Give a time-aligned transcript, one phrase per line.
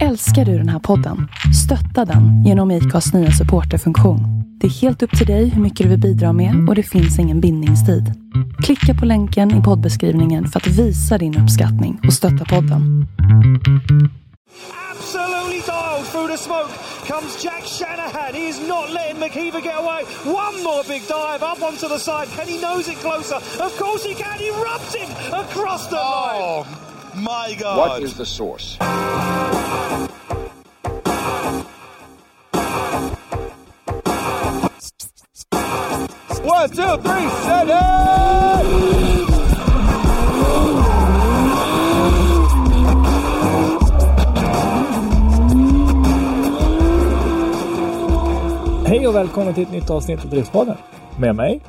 [0.00, 1.28] Älskar du den här podden?
[1.64, 4.20] Stötta den genom IKAs nya supporterfunktion.
[4.60, 7.18] Det är helt upp till dig hur mycket du vill bidra med och det finns
[7.18, 8.12] ingen bindningstid.
[8.62, 13.06] Klicka på länken i poddbeskrivningen för att visa din uppskattning och stötta podden.
[14.90, 16.72] Absolutely dialed through the smoke
[17.06, 18.34] comes Jack Shanahan.
[18.34, 20.02] He is not letting McKeever get away.
[20.24, 22.28] One more big dive up onto the side.
[22.46, 23.38] He nose it closer?
[23.66, 24.38] Of course he can.
[24.38, 25.10] He rubs him
[25.42, 26.91] across the line.
[27.14, 27.76] My God!
[27.76, 28.78] What is the source?
[36.42, 37.82] One, two, three, set it!
[48.86, 50.76] Hej och välkommen till ett nytt avsnitt av Driftspodden.
[51.18, 51.62] Med mig,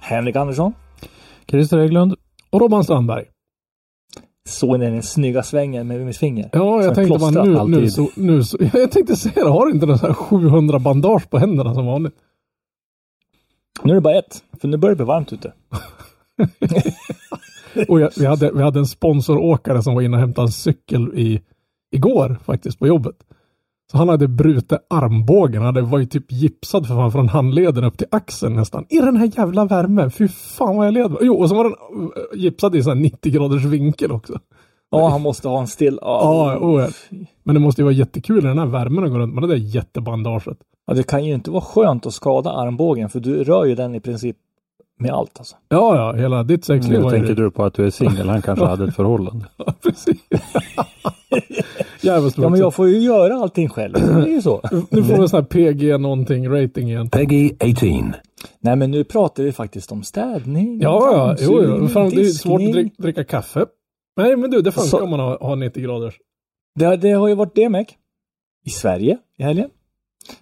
[0.00, 0.72] Henrik Andersson.
[1.46, 2.14] Christer Hägglund
[2.50, 3.24] och Robban Strandberg.
[4.48, 6.50] Såg ni den snygga svängen med mitt finger?
[6.52, 9.72] Ja, jag tänkte bara nu, nu, så, nu så, Jag tänkte säga det, har du
[9.72, 12.14] inte den här 700 bandage på händerna som vanligt?
[13.82, 15.52] Nu är det bara ett, för nu börjar det bli varmt ute.
[17.88, 21.10] Och jag, vi, hade, vi hade en sponsoråkare som var inne och hämtade en cykel
[21.14, 21.42] i,
[21.90, 23.16] igår faktiskt på jobbet.
[23.90, 27.98] Så han hade brutit armbågen, han var ju typ gipsad för fan från handleden upp
[27.98, 28.86] till axeln nästan.
[28.88, 31.16] I den här jävla värmen, fy fan vad jag led.
[31.20, 34.38] Jo, och så var den uh, gipsad i sån här 90 graders vinkel också.
[34.90, 35.98] Ja, han måste ha en still.
[36.02, 36.88] Ja, oh.
[37.42, 39.48] Men det måste ju vara jättekul i den här värmen att gå runt med det
[39.48, 40.58] där jättebandaget.
[40.86, 43.94] Ja, det kan ju inte vara skönt att skada armbågen, för du rör ju den
[43.94, 44.36] i princip
[45.00, 45.56] med allt alltså.
[45.68, 48.64] Ja, ja, hela ditt sexliv Nu tänker du på att du är singel, han kanske
[48.64, 49.46] hade ett förhållande.
[49.56, 50.18] Ja, precis.
[52.02, 53.92] Ja, men jag får ju göra allting själv.
[53.92, 54.60] Det är ju så.
[54.90, 57.10] Nu får du en sån här PG någonting rating igen.
[57.10, 58.12] Peggy 18.
[58.60, 60.80] Nej, men nu pratar vi faktiskt om städning.
[60.80, 61.88] Ja, ja, jo, jo.
[61.88, 63.66] Fan, det är svårt att dricka, dricka kaffe.
[64.16, 66.14] Nej, men du, det funkar Så- om man har, har 90 graders.
[66.74, 67.86] Det, det har ju varit DMEC
[68.66, 69.70] i Sverige i helgen.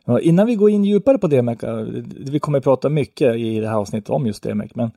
[0.05, 1.59] Ja, innan vi går in djupare på DMEC,
[2.31, 4.91] vi kommer att prata mycket i det här avsnittet om just DMEC, men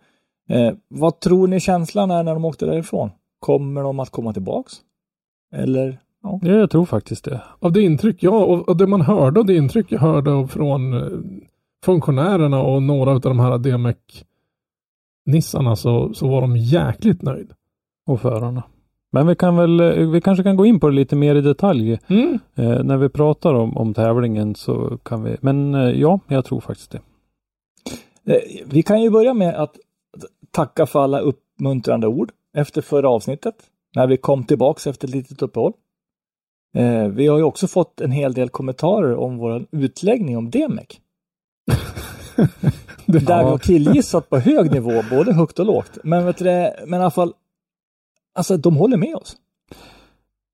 [0.49, 3.09] eh, vad tror ni känslan är när de åkte därifrån?
[3.39, 4.73] Kommer de att komma tillbaks?
[5.55, 5.99] Eller?
[6.23, 6.39] Ja.
[6.41, 7.41] Ja, jag tror faktiskt det.
[7.59, 10.93] Av det intryck, ja, och, och det man hörde och det intryck jag hörde från
[10.93, 11.19] eh,
[11.85, 17.55] funktionärerna och några av de här DMEC-nissarna så, så var de jäkligt nöjda.
[18.07, 18.63] Och förarna.
[19.11, 21.41] Men vi kan väl, eh, vi kanske kan gå in på det lite mer i
[21.41, 21.99] detalj.
[22.07, 22.39] Mm.
[22.55, 26.61] Eh, när vi pratar om, om tävlingen så kan vi, men eh, ja, jag tror
[26.61, 27.01] faktiskt det.
[28.33, 29.75] Eh, Vi kan ju börja med att
[30.51, 33.55] tacka för alla uppmuntrande ord efter förra avsnittet,
[33.95, 35.73] när vi kom tillbaks efter ett litet uppehåll.
[36.77, 40.49] Eh, Vi har ju också fått en hel del kommentarer om vår utläggning om.
[40.49, 40.67] Det,
[43.05, 45.97] Där vi har killgissat på hög nivå, både högt och lågt.
[46.03, 46.45] Men vet du
[46.85, 47.33] men i alla fall,
[48.35, 49.35] alltså de håller med oss.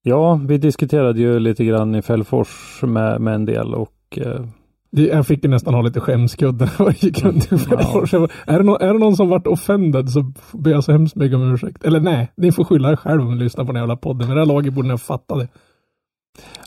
[0.04, 4.46] Ja, vi diskuterade ju lite grann i Fällfors med, med en del och eh,
[4.92, 8.14] jag fick ju nästan ha lite skämskudde när jag gick runt i Fällfors.
[8.14, 10.92] Jag bara, Är, det någon, är det någon som varit offended så ber jag så
[10.92, 11.84] hemskt mycket om ursäkt.
[11.84, 14.28] Eller nej, ni får skylla er själv om ni lyssnar på den jävla podden.
[14.28, 15.48] Men det här laget borde ni ha fattat det.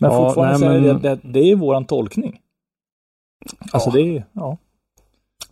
[0.01, 2.39] Men Ja, fortfarande nej, så är det, men- det, det är våran tolkning.
[3.73, 3.95] Alltså Ja.
[3.95, 4.57] det är, ja.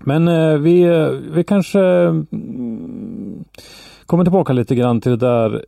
[0.00, 2.26] Men eh, vi, eh, vi kanske mm,
[4.08, 5.64] kommer tillbaka lite grann till det där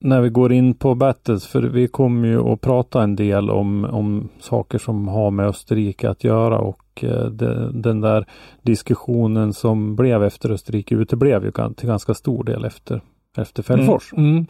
[0.00, 3.84] när vi går in på battles, för vi kommer ju att prata en del om,
[3.84, 8.26] om saker som har med Österrike att göra och eh, de, den där
[8.62, 13.00] diskussionen som blev efter Österrike uteblev ju till ganska stor del efter,
[13.38, 14.12] efter Fällfors.
[14.12, 14.46] Mm.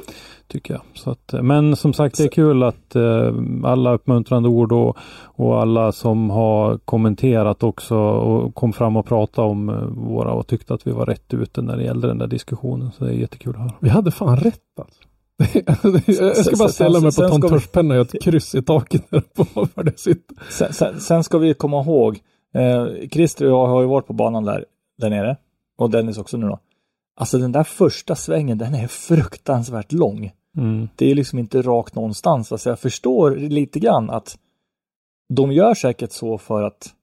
[0.48, 0.82] Tycker jag.
[0.94, 3.32] Så att, eh, men som sagt, det är kul att eh,
[3.64, 9.48] alla uppmuntrande ord och, och alla som har kommenterat också och kom fram och pratade
[9.48, 12.26] om eh, våra och tyckte att vi var rätt ute när det gällde den där
[12.26, 12.92] diskussionen.
[12.98, 13.72] Så det är jättekul att höra.
[13.80, 15.00] Vi hade fan rätt alltså.
[16.22, 19.20] jag ska bara ställa mig på vi- tontörspenna och göra ett kryss i taket där
[19.20, 20.36] på var det sitter.
[20.50, 22.18] Sen, sen, sen ska vi komma ihåg,
[22.54, 24.64] eh, Christer och jag har ju varit på banan där,
[24.98, 25.36] där nere.
[25.78, 26.58] Och Dennis också nu då.
[27.18, 30.32] Alltså den där första svängen, den är fruktansvärt lång.
[30.56, 30.88] Mm.
[30.96, 32.52] Det är liksom inte rakt någonstans.
[32.52, 34.38] Alltså jag förstår lite grann att
[35.28, 36.94] de gör säkert så för att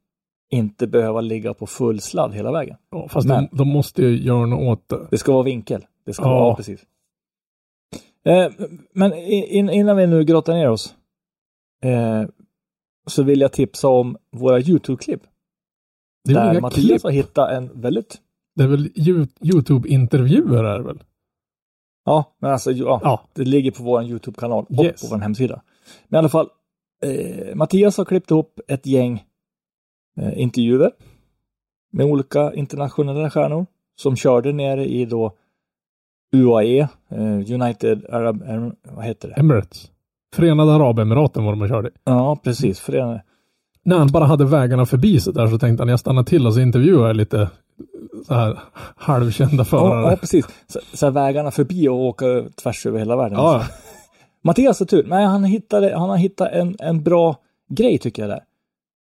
[0.52, 2.78] inte behöva ligga på full sladd hela vägen.
[2.92, 5.08] Ja, fast Men- de, de måste ju göra något åt det.
[5.12, 5.86] Det ska vara vinkel.
[6.06, 6.40] Det ska Ja.
[6.40, 6.82] vara, precis.
[8.26, 8.52] Eh,
[8.94, 10.96] men in, innan vi nu grottar ner oss
[11.84, 12.24] eh,
[13.08, 15.22] så vill jag tipsa om våra YouTube-klipp.
[16.30, 17.04] Där Mattias klipp.
[17.04, 18.18] har hittat en väldigt,
[18.56, 21.04] Det är väl Ju- YouTube-intervjuer är det väl?
[22.06, 23.22] ja, men alltså ja, Ja.
[23.34, 25.02] det ligger på vår YouTube-kanal och Yes.
[25.02, 25.62] på vår hemsida.
[26.08, 26.48] Men i alla fall,
[27.06, 29.24] eh, Mattias har klippt ihop ett gäng
[30.18, 30.92] eh, intervjuer
[31.92, 33.66] med olika internationella stjärnor
[33.96, 35.34] som körde nere i då
[36.36, 36.80] UAE,
[37.10, 38.44] eh, United Arab,
[38.84, 39.34] vad heter det?
[39.34, 39.92] Emirates.
[40.36, 41.92] Förenade Arabemiraten var de och körde.
[42.04, 42.80] Ja, precis.
[42.80, 43.24] Förenade.
[43.86, 46.54] När han bara hade vägarna förbi så där så tänkte han jag stannar till och
[46.54, 47.50] så intervjuar jag lite
[48.28, 48.60] så här
[48.96, 50.02] halvkända förare.
[50.02, 50.46] Ja, ja, precis.
[50.68, 52.26] Så, så vägarna förbi och åka
[52.56, 53.38] tvärs över hela världen.
[53.38, 53.66] Ja,
[54.44, 55.04] Mattias har tur.
[55.08, 57.36] Nej, han, hittade, han har hittat en, en bra
[57.70, 58.44] grej tycker jag där.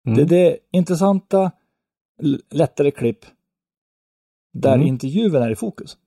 [0.07, 0.17] Mm.
[0.17, 1.51] Det, det är intressanta,
[2.51, 3.25] lättare klipp
[4.53, 4.87] där Mm.
[4.87, 5.97] intervjun är i fokus.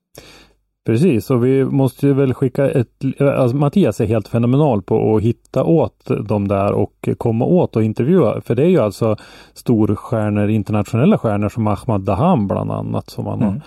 [0.85, 2.89] Precis, och vi måste ju väl skicka ett...
[3.19, 7.83] Alltså Mattias är helt fenomenal på att hitta åt dem där och komma åt och
[7.83, 8.41] intervjua.
[8.41, 9.15] För det är ju alltså
[9.53, 13.61] storstjärnor, internationella stjärnor som Ahmad Daham bland annat som han Mm.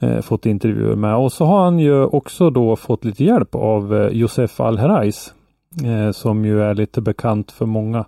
[0.00, 1.16] har eh, fått intervjuer med.
[1.16, 5.34] Och så har han ju också då fått lite hjälp av eh, Josef Al-Herrais
[5.84, 8.04] eh, som ju är lite bekant för många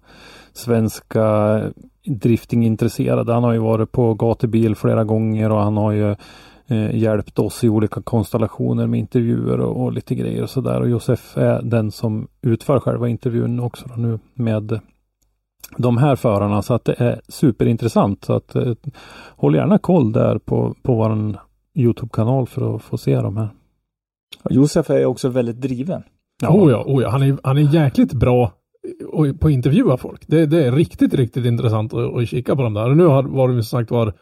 [0.53, 1.61] svenska
[2.07, 3.33] driftingintresserade.
[3.33, 6.17] Han har ju varit på gatubil flera gånger och han har ju
[6.69, 10.81] eh, hjälpt oss i olika konstellationer med intervjuer och, och lite grejer och sådär.
[10.81, 14.81] Och Josef är den som utför själva intervjun också då, nu med
[15.77, 18.25] de här förarna så att det är superintressant.
[18.25, 18.73] Så att eh,
[19.37, 21.39] håll gärna koll där på, på vår
[21.75, 23.49] Youtube-kanal för att få se de här.
[24.51, 26.03] Josef är också väldigt driven.
[26.49, 27.09] Oh ja, oh ja.
[27.09, 28.53] Han, är, han är jäkligt bra
[29.09, 30.23] och- på att intervjua folk.
[30.27, 32.91] Det, det är riktigt, riktigt intressant att, att kika på dem där.
[32.91, 34.13] Och nu har, var det som sagt var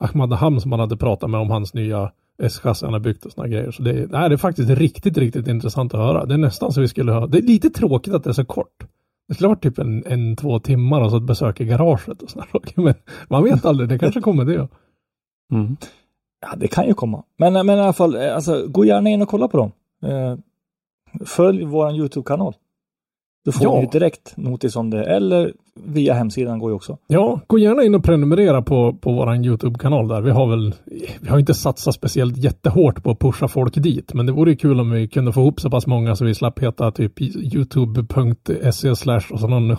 [0.00, 2.12] Ahmad Ham som man hade pratat med om hans nya
[2.42, 3.70] S-chassi han har byggt och sådana grejer.
[3.70, 6.26] Så det, nej, det är faktiskt riktigt, riktigt intressant att höra.
[6.26, 7.26] Det är nästan så vi skulle höra.
[7.26, 8.86] Det är lite tråkigt att det är så kort.
[9.28, 12.22] Det skulle ha varit typ en, en två timmar och så ett besök i garaget
[12.22, 12.82] och sådana saker.
[12.82, 12.94] Men
[13.28, 14.68] man vet aldrig, det kanske kommer det.
[15.52, 15.76] Mm.
[16.40, 17.22] Ja, det kan ju komma.
[17.36, 19.72] Men, men i alla fall, eh, alltså, gå gärna in och kolla på dem.
[20.10, 20.36] Eh,
[21.26, 22.54] följ vår Youtube-kanal.
[23.44, 23.74] Då får Ja.
[23.74, 25.04] ni ju direkt notis om det.
[25.04, 25.52] Eller
[25.84, 26.98] via hemsidan går ju också.
[27.06, 30.20] Ja, gå gärna in och prenumerera på, på våran YouTube-kanal där.
[30.20, 30.74] Vi har väl,
[31.20, 34.56] vi har inte satsat speciellt jättehårt på att pusha folk dit, men det vore ju
[34.56, 38.96] kul om vi kunde få ihop så pass många så vi slapp heta typ youtube.se
[38.96, 39.76] slash och så någon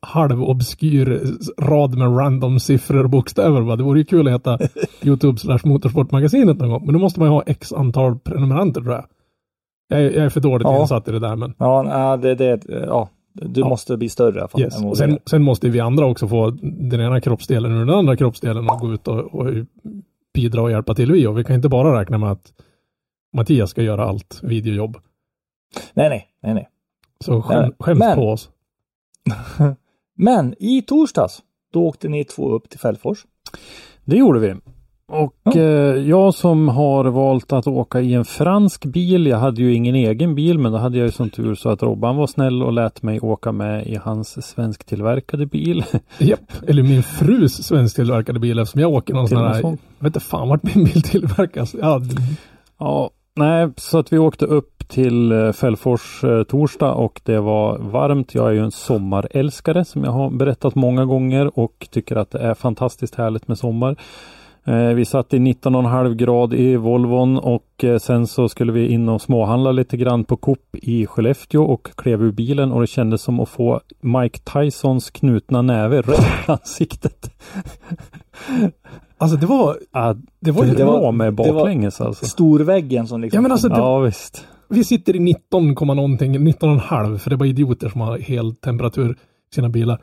[0.00, 1.20] halvobskyr
[1.58, 3.60] rad med random siffror och bokstäver.
[3.60, 3.76] Va?
[3.76, 4.58] Det vore ju kul att heta
[5.02, 8.94] youtube slash motorsportmagasinet någon gång, men då måste man ju ha x antal prenumeranter tror
[8.94, 9.04] jag.
[9.88, 10.80] Jag är, jag är för dåligt Ja.
[10.80, 13.68] insatt i det där, men Ja, nej, det, det, ja, du Ja.
[13.68, 14.60] måste bli större fall.
[14.60, 14.84] Yes.
[14.84, 16.50] Och sen, sen måste vi andra också få
[16.90, 19.46] den ena kroppsdelen ur den andra kroppsdelen och gå ut och, och
[20.34, 21.26] bidra och hjälpa till vi.
[21.26, 22.52] Och vi kan inte bara räkna med att
[23.36, 24.96] Mattias ska göra allt videojobb.
[25.94, 26.68] Nej, nej, nej, nej.
[27.24, 28.50] Så skäm, Nej, skäms men- på oss.
[30.16, 31.42] Men i torsdags,
[31.72, 33.26] då åkte ni två upp till Fällfors.
[34.04, 34.54] Det gjorde vi.
[35.08, 35.52] Och Ja.
[35.56, 35.60] eh,
[36.08, 39.26] jag som har valt att åka i en fransk bil.
[39.26, 41.82] Jag hade ju ingen egen bil men då hade jag ju som tur så att
[41.82, 45.84] Robban var snäll och lät mig åka med i hans svensktillverkade bil.
[46.18, 46.40] Japp.
[46.68, 50.48] Eller min frus svensktillverkade bil eftersom jag åker någon sån här, jag vet inte fan
[50.48, 51.74] vart min bil tillverkas.
[51.80, 52.00] Ja,
[52.78, 57.78] Ja, nej, så att vi åkte upp till eh, Fällfors eh, torsdag och det var
[57.78, 58.34] varmt.
[58.34, 62.38] Jag är ju en sommarälskare som jag har berättat många gånger och tycker att det
[62.38, 63.96] är fantastiskt härligt med sommar.
[64.68, 69.08] Eh, vi satt i 19,5 grad i Volvon och eh, sen så skulle vi in
[69.08, 73.22] och småhandla lite grann på Coop i Skellefteå och klev ur bilen och det kändes
[73.22, 77.30] som att få Mike Tysons knutna näve rätt i ansiktet.
[79.18, 79.76] alltså det var,
[80.40, 82.24] det var det var var- med var- baklänges alltså.
[82.26, 83.36] Storväggen som liksom...
[83.36, 84.46] Ja, men alltså, det- Ja visst.
[84.68, 88.54] vi sitter i 19, komma någonting, 19,5 för det är bara idioter som har hel
[88.54, 89.10] temperatur
[89.52, 89.98] i sina bilar.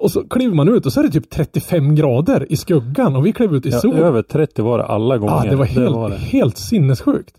[0.00, 3.26] Och så kliver man ut och så är det typ 35 grader i skuggan och
[3.26, 3.94] vi klev ut i Ja, sol.
[3.94, 5.32] över 30 var det alla gånger.
[5.34, 6.16] ah, det var helt, var det.
[6.16, 7.34] helt sinnessjukt.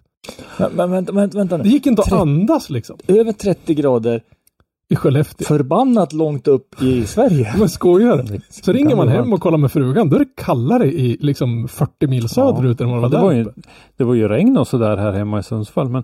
[0.57, 1.63] Men, men vänta, vänta, vänta nu.
[1.63, 2.97] Det gick inte att Tre- andas liksom.
[3.07, 4.21] Över 30 grader,
[4.89, 5.45] I Skellefteå.
[5.47, 7.53] förbannat långt upp i Sverige.
[7.59, 8.25] Men skojar?
[8.49, 11.67] Så ringer man det hem och kollar med frugan, då är det kallare i liksom
[11.67, 13.61] 40 mil söderut än vad det Ja, var det, var där ju, uppe.
[13.97, 15.89] det var ju regn och sådär här hemma i Sundsvall.
[15.89, 16.03] Men,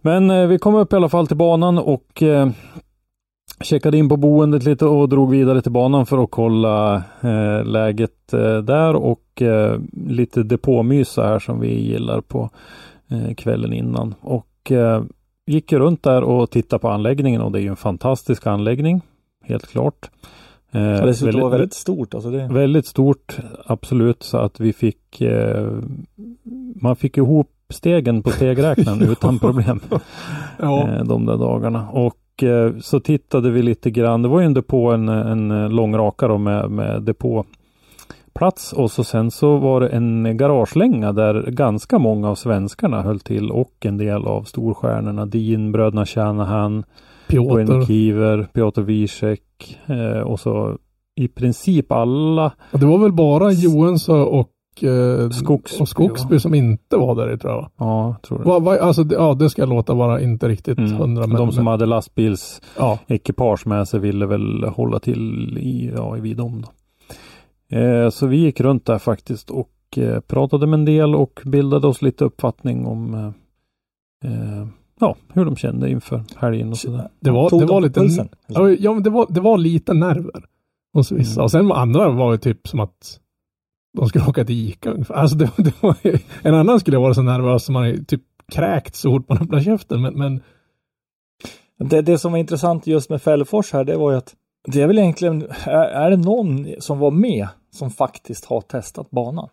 [0.00, 2.48] men eh, vi kom upp i alla fall till banan och eh,
[3.60, 8.32] checkade in på boendet lite och drog vidare till banan för att kolla eh, läget
[8.32, 12.50] eh, där och eh, lite depåmys så här som vi gillar på
[13.08, 14.14] eh, kvällen innan.
[14.20, 15.02] Och eh,
[15.46, 19.00] gick runt där och tittade på anläggningen och det är ju en fantastisk anläggning.
[19.44, 20.10] Helt klart.
[20.72, 22.14] Eh, Ja, det skulle vara väldigt stort.
[22.14, 22.46] Alltså det...
[22.46, 25.72] Väldigt stort, absolut, så att vi fick eh,
[26.80, 29.80] man fick ihop stegen på stegräknaren utan problem
[30.58, 31.90] Ja, de där dagarna.
[31.90, 35.96] Och eh, så tittade vi lite grann, det var ju en depå, en, en lång
[35.96, 38.72] raka då med, med depåplats.
[38.72, 43.50] Och så sen så var det en garagelänga där ganska många av svenskarna höll till
[43.50, 46.84] och en del av storstjärnorna, Dean, bröderna Shanahan,
[47.28, 47.86] Piotr.
[47.86, 50.78] Kiever, Piotr Wiesek eh, och så
[51.16, 52.52] i princip alla.
[52.72, 54.48] Och det var väl bara Joens och
[54.82, 57.70] eh, Skogsby, och Skogsby som inte var där i tror jag.
[57.76, 58.44] Ja, tror det.
[58.44, 60.92] Va, va, alltså, det- ja, det ska jag låta vara inte riktigt Mm.
[60.92, 61.26] hundra.
[61.26, 65.92] Men, De som men, hade lastbils ja, ekipage med sig ville väl hålla till i,
[65.96, 66.62] ja, i Vidom.
[66.62, 66.68] Då.
[67.76, 71.86] Eh, så vi gick runt där faktiskt och eh, pratade med en del och bildade
[71.86, 74.66] oss lite uppfattning om eh, eh,
[75.00, 77.08] ja, hur de kände inför helgen och sådär.
[77.20, 78.00] det var, Tog det de var lite...
[78.00, 78.28] pulsen?
[78.46, 80.44] Ja, ja, men det var, det var lite nerver
[80.94, 81.32] hos vissa.
[81.40, 81.44] Mm.
[81.44, 83.20] Och sen var andra var ju typ som att
[83.94, 85.14] de skulle åka till Ica ungefär.
[85.14, 85.96] Alltså det, det var,
[86.42, 88.22] en annan skulle vara så nervös som man är typ
[88.52, 90.02] kräkt så fort man öppnar käften.
[90.02, 90.40] Men, men
[91.78, 94.34] Det, det som var intressant just med Fällefors här, det var ju att
[94.66, 99.10] det är väl egentligen, är, är det någon som var med som faktiskt har testat
[99.10, 99.48] banan?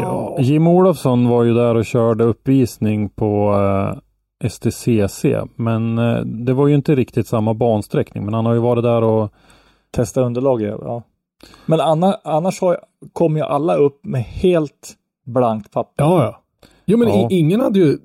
[0.00, 3.54] Ja, Jim Olofsson var ju där och körde uppvisning på
[4.42, 5.24] eh, STCC.
[5.54, 8.24] Men eh, det var ju inte riktigt samma bansträckning.
[8.24, 9.32] Men han har ju varit där och
[9.90, 11.02] Testa underlag, ja.
[11.66, 12.78] Men anna, annars har,
[13.12, 14.94] kom ju alla upp med helt
[15.26, 16.04] blankt papper.
[16.04, 16.42] Ja, ja.
[16.84, 17.28] Jo, men Ja.
[17.30, 17.98] i, ingen hade ju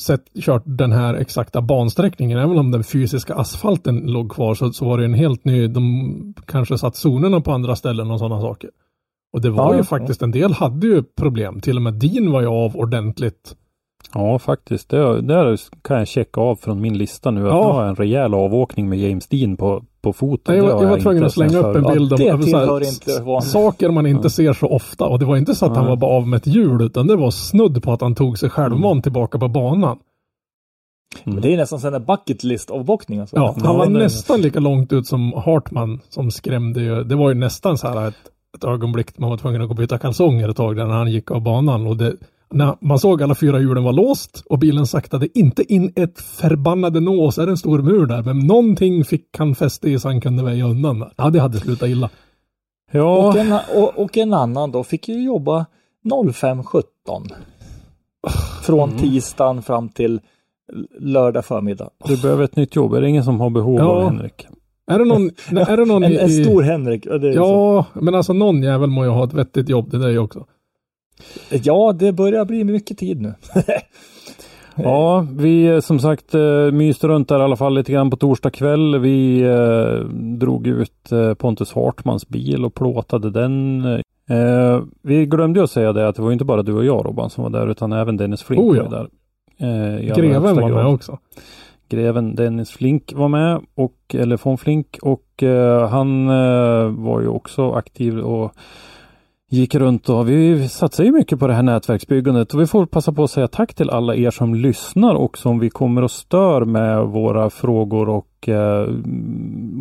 [0.00, 2.38] sett, kört den här exakta bansträckningen.
[2.38, 6.34] Även om den fysiska asfalten låg kvar så, så var det en helt ny, de
[6.46, 8.70] kanske satt zonerna på andra ställen och sådana saker.
[9.32, 11.60] Och det var Ja, ju ja, faktiskt, en del hade ju problem.
[11.60, 13.56] Till och med din var ju av ordentligt.
[14.14, 14.88] Ja, faktiskt.
[14.90, 17.40] Det, det kan jag checka av från min lista nu.
[17.48, 17.66] Att Ja.
[17.66, 20.56] nu har jag en rejäl avåkning med James Dean på, på foten.
[20.56, 22.56] Jag, Det var- jag var tvungen att slänga upp en bild av det av så
[22.58, 25.04] här saker man inte ser så ofta.
[25.04, 25.88] Och det var inte så att han Nej.
[25.90, 28.50] var bara av med ett hjul, utan det var snudd på att han tog sig
[28.50, 29.98] självmant tillbaka på banan.
[31.24, 33.36] Men det är nästan sån där bucket list avbockning alltså.
[33.36, 37.04] Ja, han var nästan lika långt ut som Hartman som skrämde ju.
[37.04, 38.14] Det var ju nästan så här ett,
[38.56, 41.10] ett ögonblick man var tvungen att gå och byta kalsonger ett tag där när han
[41.12, 41.86] gick av banan.
[41.86, 42.12] Och det,
[42.50, 47.00] när man såg alla fyra hjulen var låst och bilen saktade inte in ett förbannade
[47.00, 48.22] nå, så är det en stor mur där.
[48.22, 51.12] Men någonting fick han fäste i så han kunde väja undan där.
[51.16, 52.10] Ja, det hade slutat illa.
[52.92, 55.66] Ja, Och, en, och, och en annan då fick ju jobba
[56.04, 56.82] 05.17.
[58.62, 60.20] Från tisdagen fram till
[61.00, 61.90] lördag förmiddag.
[62.06, 62.94] du behöver ett nytt jobb.
[62.94, 63.84] Är det ingen som har behov Ja.
[63.84, 64.46] av Henrik?
[64.90, 65.26] Är det någon,
[65.68, 67.06] är det någon En, i, en stor Henrik.
[67.06, 67.38] är så.
[67.38, 70.46] Ja, men alltså någon jävel må ju ha ett vettigt jobb, det där ju också.
[71.50, 73.34] Ja, det börjar bli mycket tid nu.
[74.82, 78.16] Ja, vi eh, som sagt eh, myste runt där i alla fall lite grann på
[78.16, 78.98] torsdag kväll.
[78.98, 80.04] Vi eh,
[80.38, 83.84] drog ut eh, Pontus Hartmans bil och plåtade den.
[84.30, 87.06] Eh, vi glömde ju att säga det att det var inte bara du och jag
[87.06, 88.82] Robban som var där utan även Dennis Flink Oh, ja.
[88.82, 89.08] var där.
[89.58, 91.18] Eh, Greven var med också.
[91.88, 97.28] Greven Dennis Flink var med och eller von Flink och eh, han eh, var ju
[97.28, 98.52] också aktiv och
[99.50, 103.12] gick runt och vi satsar ju mycket på det här nätverksbyggandet och vi får passa
[103.12, 106.64] på att säga tack till alla er som lyssnar och som vi kommer och stör
[106.64, 108.88] med våra frågor och eh,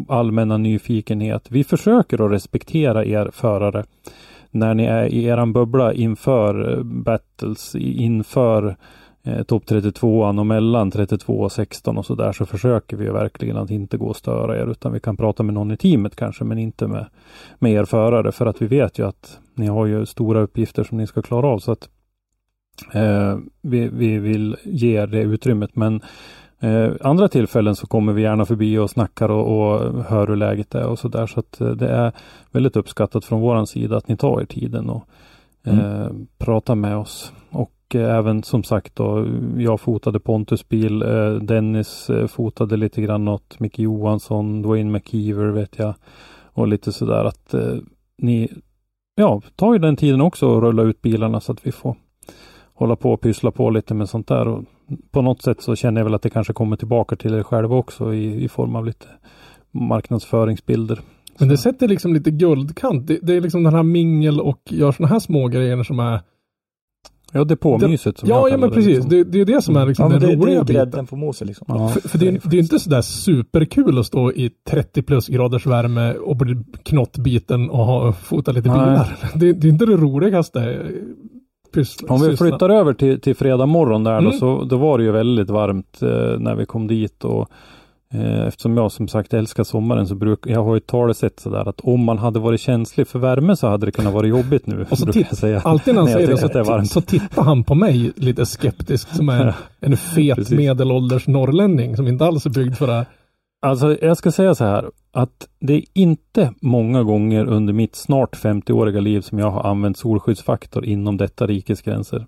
[0.07, 1.47] allmänna nyfikenhet.
[1.49, 3.83] Vi försöker att respektera er förare
[4.51, 8.77] när ni är i eran bubbla inför eh, battles, inför
[9.27, 13.11] eh, topp 32 och mellan 32 och 16 och så där så försöker vi ju
[13.11, 16.15] verkligen att inte gå och störa er utan vi kan prata med någon i teamet
[16.15, 17.05] kanske men inte med,
[17.59, 20.97] med er förare för att vi vet ju att ni har ju stora uppgifter som
[20.97, 21.89] ni ska klara av så att
[22.93, 26.01] eh, vi, vi vill ge er det utrymmet men
[26.59, 30.75] Eh, andra tillfällen så kommer vi gärna förbi och snackar och, och hör hur läget
[30.75, 31.27] är och så där.
[31.27, 32.11] Så att eh, det är
[32.51, 35.07] väldigt uppskattat från våran sida att ni tar er tiden och
[35.63, 36.07] eh,
[36.37, 37.33] pratar med oss.
[37.87, 39.27] Och eh, även som sagt då,
[39.57, 45.47] jag fotade Pontus bil, eh, Dennis eh, fotade lite grann åt Micke Johansson, Dwayne McKeever
[45.47, 45.93] vet jag.
[46.53, 47.55] Och lite sådär att
[48.17, 48.49] ni,
[49.15, 51.95] ja, tar ju den tiden också och rulla ut bilarna så att vi får
[52.73, 54.47] hålla på och pyssla på lite med sånt där.
[54.47, 54.63] Och
[55.11, 57.75] på något sätt så känner jag väl att det kanske kommer tillbaka till er själva
[57.75, 59.05] också i, i form av lite
[59.71, 60.99] marknadsföringsbilder.
[61.39, 63.07] Men det sätter liksom lite guldkant.
[63.07, 66.19] Det, det är liksom den här mingel och gör sådana här små grejer som är...
[67.33, 68.91] Ja, depåmyset som jag Ja, men det, precis.
[68.93, 69.09] liksom.
[69.09, 70.75] Det, det är det som är liksom Ja, den det, det roliga är biten.
[70.75, 71.65] grädden på moset liksom.
[71.69, 71.87] Ja.
[71.89, 75.65] För, för det, är- det är inte sådär superkul att stå i 30 plus graders
[75.65, 78.79] värme och bli knottbiten och ha, fota lite Nej.
[78.79, 79.17] bilar.
[79.35, 80.85] Det, det är inte det roligaste
[81.73, 82.13] pyssla.
[82.13, 84.31] Om vi flyttar över till, till fredag morgon där då, Mm.
[84.39, 87.47] så då var det ju väldigt varmt eh, när vi kom dit och eh,
[88.47, 92.03] eftersom jag som sagt älskar sommaren så brukar jag har ju talesätt sådär att om
[92.03, 94.85] man hade varit känslig för värme så hade det kunnat vara jobbigt nu.
[94.89, 95.61] Och så titt- jag säga.
[95.65, 99.29] Alltid när han säger det så, det så tittar han på mig lite skeptiskt som
[99.29, 99.53] är en,
[99.91, 100.57] en fet Precis.
[100.57, 103.05] medelålders norrlänning som inte alls är byggd för det här.
[103.61, 108.35] Alltså jag ska säga så här att det är inte många gånger under mitt snart
[108.35, 112.27] 50-åriga liv som jag har använt solskyddsfaktor inom detta rikes gränser.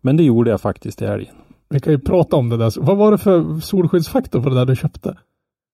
[0.00, 1.34] Men det gjorde jag faktiskt i helgen.
[1.70, 2.72] Vi kan ju prata om det där.
[2.80, 5.14] Vad var det för solskyddsfaktor på det där du köpte?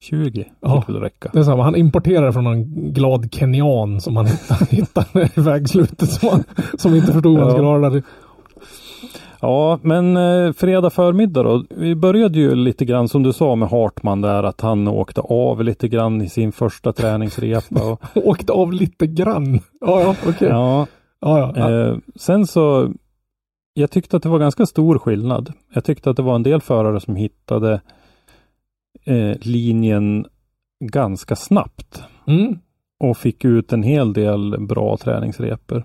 [0.03, 0.81] 20 Ja.
[0.81, 1.31] fick väl räcka.
[1.33, 4.27] Det är samma, han importerade från någon glad kenyan som han
[4.71, 6.45] hittade, i vägslutet som, han,
[6.79, 8.03] som inte förstod vad han skulle ha där.
[9.41, 11.65] Ja, men eh, fredag förmiddag då.
[11.71, 15.65] Vi började ju lite grann som du sa med Hartman där att han åkte av
[15.65, 17.83] lite grann i sin första träningsrepa.
[17.93, 19.61] Och, Åkte av lite grann.
[19.81, 20.49] Ja, ja, okej.
[20.49, 20.87] Ja.
[21.21, 21.89] ja, Ja, ja.
[21.89, 22.93] eh, sen så
[23.79, 25.53] jag tyckte att det var ganska stor skillnad.
[25.73, 27.81] Jag tyckte att det var en del förare som hittade
[29.05, 30.27] eh, linjen
[30.85, 32.59] ganska snabbt Mm.
[33.01, 35.85] och fick ut en hel del bra träningsrepor.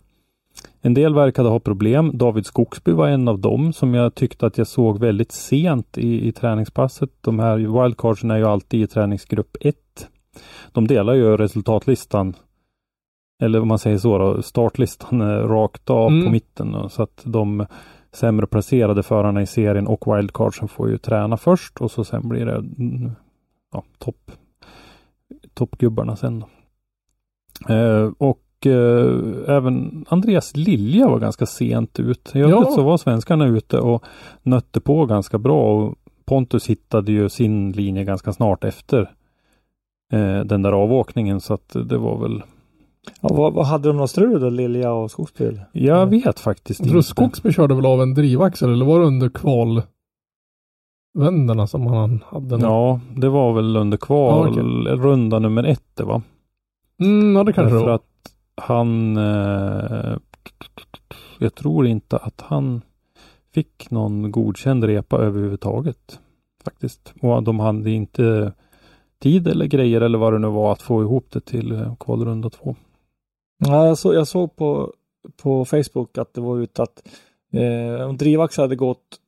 [0.82, 2.12] En del verkade ha problem.
[2.18, 6.28] David Skogsby var en av dem som jag tyckte att jag såg väldigt sent i,
[6.28, 7.10] i träningspasset.
[7.22, 9.76] De här wildcardsen är ju alltid i träningsgrupp 1.
[10.72, 12.34] De delar ju resultatlistan
[13.42, 16.26] eller om man säger så då, startlistan rakt av Mm.
[16.26, 16.72] på mitten.
[16.72, 17.66] Då, så att de
[18.14, 22.46] sämre placerade förarna i serien och wildcardsen får ju träna först och så sen blir
[22.46, 23.12] det mm,
[23.74, 24.32] ja, topp
[25.54, 26.40] toppgubbarna sen.
[26.40, 26.48] Då.
[27.74, 32.32] Eh, och eh, även Andreas Lilja var ganska sent ut.
[32.36, 32.72] I övrigt Ja.
[32.72, 34.04] så var svenskarna ute och
[34.44, 35.96] nötte på ganska bra och
[36.26, 39.12] Pontus hittade ju sin linje ganska snart efter
[40.14, 42.44] eh, den där avåkningen så att det var väl
[43.22, 45.46] Ja, vad, vad hade de något strul då, Lilja och Skogsby?
[45.46, 45.66] eller?
[45.72, 47.04] Jag vet faktiskt inte.
[47.04, 52.58] Skogsby körde väl av en drivaxel eller var det under kvalvänderna som han hade?
[52.58, 52.62] något?
[52.62, 54.64] Ja, det var väl under kval, Ja,
[54.96, 56.22] runda nummer ett det var.
[57.00, 57.96] Mm, ja, det kanske det Därför var.
[57.96, 60.18] att han eh,
[61.40, 62.82] Jag tror inte att han
[63.54, 66.20] fick någon godkänd repa överhuvudtaget.
[66.64, 67.14] Faktiskt.
[67.22, 68.54] Och de hade inte
[69.22, 72.50] tid eller grejer eller vad det nu var att få ihop det till eh, kvalrunda
[72.50, 72.76] två.
[73.66, 74.94] Ja, jag, så, jag såg på,
[75.44, 77.04] på Facebook att det var ute att
[77.54, 79.20] eh, drivaxlar hade gått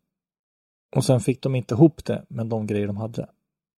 [0.95, 3.27] och sen fick de inte ihop det med de grejer de hade.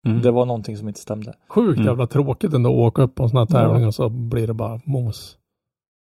[0.06, 0.22] Mm.
[0.22, 1.34] Det var någonting som inte stämde.
[1.48, 1.86] Sjukt Mm.
[1.86, 3.68] jävla tråkigt ändå att åka upp på en sån här Ja.
[3.68, 5.38] tävling och så blir det bara mos.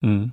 [0.06, 0.32] Mm.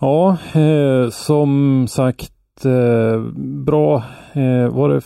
[0.00, 3.20] Ja, eh, som sagt eh,
[3.64, 3.96] bra
[4.32, 5.00] eh, var det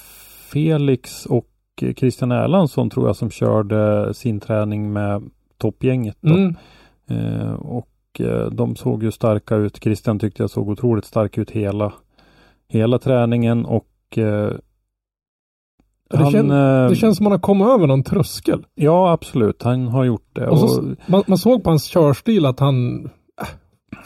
[0.52, 1.48] Felix och
[1.96, 6.16] Christian Erlandsson tror jag som körde sin träning med toppgänget.
[6.20, 6.34] Då.
[6.34, 6.56] Mm.
[7.08, 7.88] Eh, och
[8.52, 9.82] de såg ju starka ut.
[9.82, 11.92] Christian tyckte jag såg otroligt stark ut hela,
[12.68, 14.50] hela träningen och eh,
[16.10, 18.64] Det, han, kän, eh, det känns som man har kommit över någon tröskel.
[18.74, 19.62] Ja, absolut.
[19.62, 20.48] Han har gjort det.
[20.48, 23.04] Och så, Och, man, man såg på hans körstil att han
[23.40, 23.46] äh,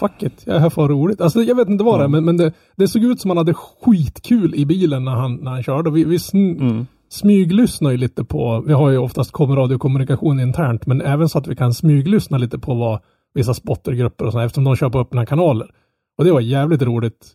[0.00, 1.20] Fuck it, jag är här för roligt.
[1.20, 2.24] Alltså jag vet inte vad det är, Mm.
[2.24, 5.50] men, men det, det såg ut som han hade skitkul i bilen när han, när
[5.50, 5.90] han körde.
[5.90, 10.86] Vi, vi sn, mm, smyglyssnar ju lite på, vi har ju oftast kom radiokommunikation internt,
[10.86, 13.00] men även så att vi kan smyglyssna lite på vad
[13.36, 15.70] vissa spottergrupper och sådär, eftersom de kör på öppna kanaler.
[16.18, 17.32] Och det var jävligt roligt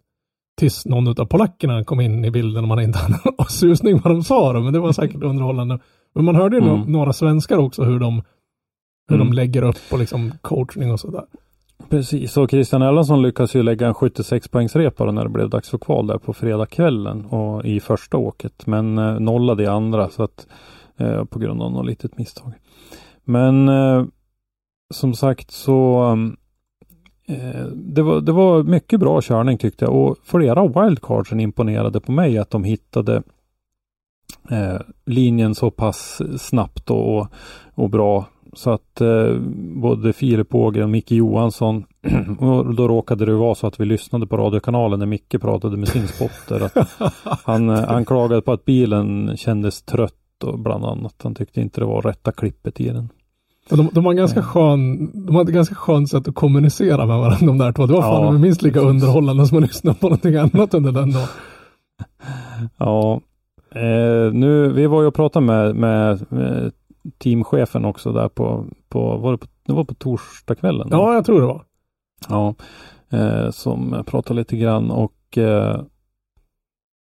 [0.60, 4.14] tills någon av polackerna kom in i bilden och man inte hade någon susning vad
[4.14, 5.80] de sa då, men det var säkert underhållande.
[6.16, 6.92] Men man hörde ju Mm.
[6.92, 8.24] några svenskar också hur de
[9.10, 9.28] hur Mm.
[9.28, 11.24] de lägger upp och liksom coachning och sådär.
[11.90, 15.78] Precis, och Christian Erlandsson lyckas ju lägga en 76 poängsrepa när det blev dags för
[15.78, 18.68] kval där på fredagskvällen och i första åket.
[18.68, 20.48] Men eh, nollade i andra så att
[20.98, 22.54] eh, på grund av något litet misstag.
[23.24, 24.06] Men eh,
[24.92, 26.38] som sagt så um,
[27.28, 32.00] eh, det, var, det var mycket bra körning tyckte jag och flera wildcards wildcardsen imponerade
[32.00, 33.24] på mig att de hittade
[34.50, 37.28] eh, linjen så pass snabbt och, och,
[37.76, 41.86] och bra så att eh, både Filip Ågren och Micke Johansson
[42.40, 45.88] och då råkade det vara så att vi lyssnade på radiokanalen när Micke pratade med
[45.88, 46.62] sin spotter.
[46.62, 46.78] Att
[47.44, 51.16] han, eh, han klagade på att bilen kändes trött och bland annat.
[51.24, 53.10] Han tyckte inte det var rätta klippet i den.
[53.76, 57.58] De, de har ganska skön, de hade ganska skönt sätt att kommunicera med varandra de
[57.58, 57.86] där två.
[57.86, 61.12] Det var fan Ja, minst lika underhållande som att lyssna på någonting annat under den
[61.12, 61.28] dagen.
[62.78, 63.22] Ja,
[63.76, 66.72] eh, nu, vi var ju och pratade med, med, med
[67.18, 70.88] teamchefen också där på, på, var det, på det var på torsdagskvällen.
[70.92, 71.64] Ja, jag tror det var.
[72.30, 72.56] Ja,
[73.12, 75.82] eh, som pratar lite grann och eh,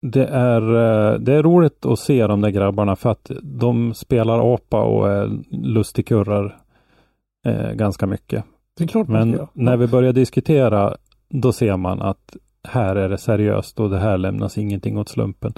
[0.01, 4.53] det är, eh, det är roligt att se de där grabbarna för att de spelar
[4.53, 6.57] apa och är lustigkurrar
[7.45, 8.43] eh, ganska mycket.
[8.77, 9.47] Det är klart Men göra.
[9.53, 10.95] när vi börjar diskutera
[11.29, 15.53] då ser man att här är det seriöst och det här lämnas ingenting åt slumpen.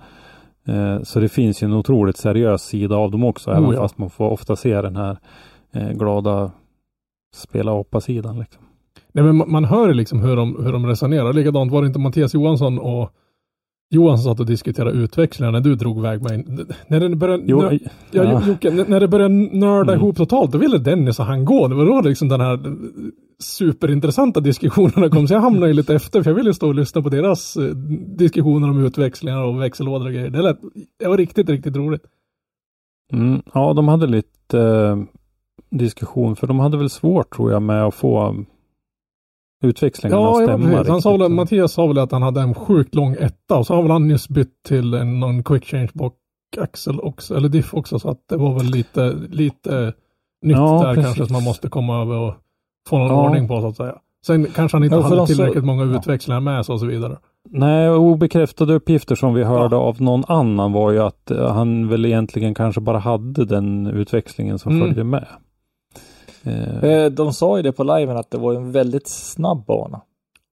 [0.67, 3.81] Eh, så det finns ju en otroligt seriös sida av dem också, Oh, även ja.
[3.81, 5.17] fast man får ofta se den här
[5.73, 6.51] eh, glada
[7.35, 8.39] spela apa-sidan.
[8.39, 8.63] Liksom.
[9.11, 11.33] Nej, men man, man hör liksom hur de, hur de resonerar.
[11.33, 13.13] Likadant var det inte Mattias Johansson och
[13.91, 16.45] Johansson satt och diskuterade utväxlingar när du drog iväg mig.
[16.87, 17.79] När det började, Jo, nö-
[18.11, 18.23] ja.
[18.23, 20.03] ja, Jocke, när- det började nörda Mm.
[20.03, 21.67] ihop totalt, då ville Dennis och han gå.
[21.67, 22.59] Det var då liksom den här
[23.39, 25.27] superintressanta diskussionerna kom.
[25.27, 27.63] Så jag hamnade ju lite efter, för jag ville stå och lyssna på deras eh,
[28.17, 30.29] diskussioner om utväxlingar och växellådor och grejer.
[30.29, 30.57] Det, lät,
[30.99, 32.01] det var riktigt, riktigt roligt.
[33.13, 35.07] Mm, ja, de hade lite, lite
[35.71, 38.35] diskussion för de hade väl svårt tror jag med att få
[39.63, 40.83] utväxlingen Ja, att ja.
[40.87, 41.31] Han sa väl.
[41.31, 44.09] Mattias sa väl att han hade en sjukt lång etta och så har väl han
[44.09, 46.13] just bytt till en, någon quick change bak
[46.57, 49.93] axel också, eller diff också, så att det var väl lite, lite
[50.45, 51.05] nytt Ja, där precis.
[51.05, 52.33] kanske som man måste komma över och
[52.89, 53.27] få någon Ja.
[53.29, 53.95] ordning på så att säga.
[54.25, 55.97] Sen kanske han inte Ja, hade tillräckligt många ja.
[55.99, 57.17] utväxlingar med sig och så vidare.
[57.49, 62.05] Nej, obekräftade uppgifter som vi hörde av någon annan var ju att eh, han väl
[62.05, 64.83] egentligen kanske bara hade den utväxlingen som Mm.
[64.87, 65.25] följde med.
[66.43, 70.01] Eh, Eh, De sa ju det på liven att det var en väldigt snabb bana.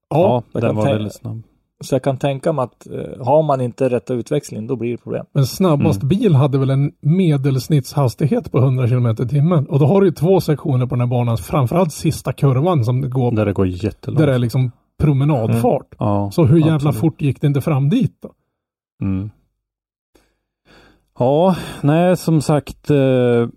[0.10, 1.42] ja, jag den var tänka- väldigt snabb.
[1.84, 4.98] Så jag kan tänka mig att eh, har man inte rätta utväxling, då blir det
[4.98, 5.26] problem.
[5.32, 6.08] Men snabbast Mm.
[6.10, 9.66] bil hade väl en medelsnittshastighet på 100 km i timmen.
[9.68, 13.02] Och då har du ju två sektioner på den här banan, framförallt sista kurvan som
[13.02, 14.20] det går, Där det går jättelångt.
[14.20, 15.96] där det är liksom promenadfart.
[16.00, 16.96] ja, Så hur jävla absolut.
[16.96, 18.30] fort gick det inte fram dit då?
[19.06, 19.30] Mm.
[21.20, 22.90] Ja, nej som sagt.
[22.92, 23.48] Eh,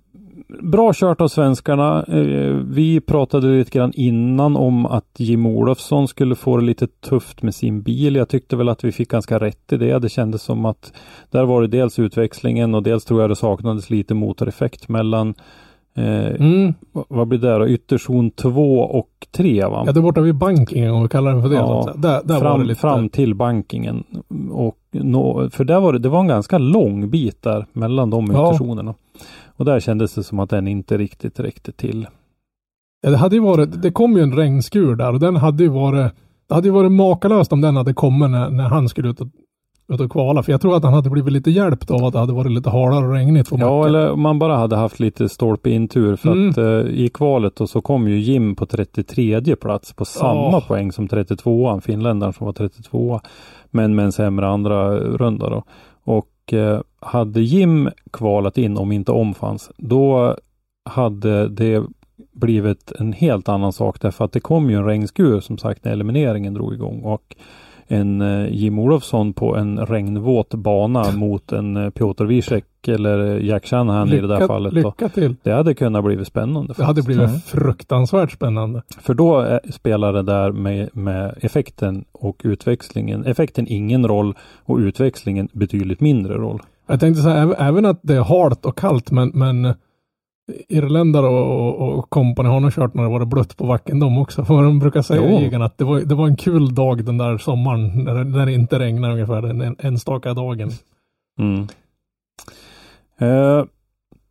[0.62, 2.04] bra kört av svenskarna.
[2.08, 7.42] Eh, vi pratade lite grann innan om att Jim Olofsson skulle få det lite tufft
[7.42, 8.16] med sin bil.
[8.16, 9.98] Jag tyckte väl att vi fick ganska rätt i det.
[9.98, 10.92] Det kändes som att
[11.30, 15.34] där var det dels utväxlingen och dels tror jag det saknades lite motoreffekt mellan
[15.94, 16.74] eh, Mm.
[17.08, 17.68] vad- blir det då?
[17.68, 19.82] Ytterzon 2 och 3 va?
[19.86, 21.54] Ja, det är borta vid bankingen om vi kallar den för det.
[21.56, 21.92] Ja.
[21.96, 24.04] Där, där fram, det fram till bankingen.
[24.52, 28.30] Och nå, för där var det, det var en ganska lång bit där mellan de
[28.32, 28.48] Ja.
[28.50, 28.94] ytterzonerna.
[29.60, 32.06] Och där kändes det som att den inte riktigt räckte till.
[33.02, 35.68] Ja, det hade ju varit, det kom ju en regnskur där och den hade ju
[35.68, 36.12] varit,
[36.48, 39.26] det hade ju varit makalöst om den hade kommit när, när han skulle ut och,
[39.92, 40.42] ut och kvala.
[40.42, 42.70] För jag tror att han hade blivit lite hjälpt av att det hade varit lite
[42.70, 46.16] halare och regnigt Ja, eller om man bara hade haft lite stolpe in-tur.
[46.16, 46.50] För Mm.
[46.50, 50.60] att eh, i kvalet och så kom ju Jim på 33 plats på samma Ja.
[50.68, 53.20] poäng som 32an, finländaren som var 32
[53.70, 55.64] men med en sämre andra runda då.
[56.04, 60.36] Och Eh, hade Jim kvalat in, om inte om fanns, då
[60.84, 61.84] hade det
[62.32, 64.00] blivit en helt annan sak.
[64.00, 67.00] Därför att det kom ju en regnskur som sagt när elimineringen drog igång.
[67.00, 67.36] Och
[67.92, 73.66] en eh, Jim Olofsson på en regnvåt bana mot en eh, Piotr Wiesek eller Jack
[73.66, 74.72] Shanahan i det där fallet.
[74.72, 75.36] Lycka till.
[75.42, 76.74] Det hade kunnat blivit spännande.
[76.76, 77.06] Det hade faktiskt.
[77.06, 77.40] blivit Mm.
[77.40, 78.82] fruktansvärt spännande.
[79.00, 83.24] För då eh, spelar det där med, med effekten och utväxlingen.
[83.26, 86.60] Effekten ingen roll och utväxlingen betydligt mindre roll.
[86.86, 89.74] Jag tänkte säga äv- även att det är halt och kallt men, men
[90.68, 94.18] irländare och, och, och company har nog kört när det varit blött på backen de
[94.18, 94.44] också.
[94.44, 95.40] För de brukar säga Jo.
[95.40, 98.24] i Egan att det var, det var en kul dag den där sommaren när det,
[98.24, 100.70] när det inte regnade ungefär den en, enstaka dagen.
[101.38, 101.68] Mm.
[103.18, 103.64] Eh,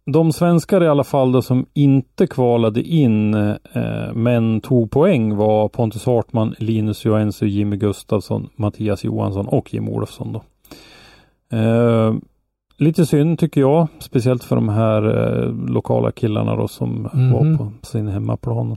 [0.06, 5.68] de svenskar i alla fall då som inte kvalade in eh, men tog poäng var
[5.68, 10.34] Pontus Hartman, Linus Joensuu, Jimmy Gustafsson, Mattias Johansson och Jim Olofsson.
[10.34, 10.44] Då.
[11.58, 12.14] Eh,
[12.80, 15.04] lite synd tycker jag, speciellt för de här
[15.44, 17.32] eh, lokala killarna då som Mhm.
[17.34, 18.76] var på sin hemmaplan.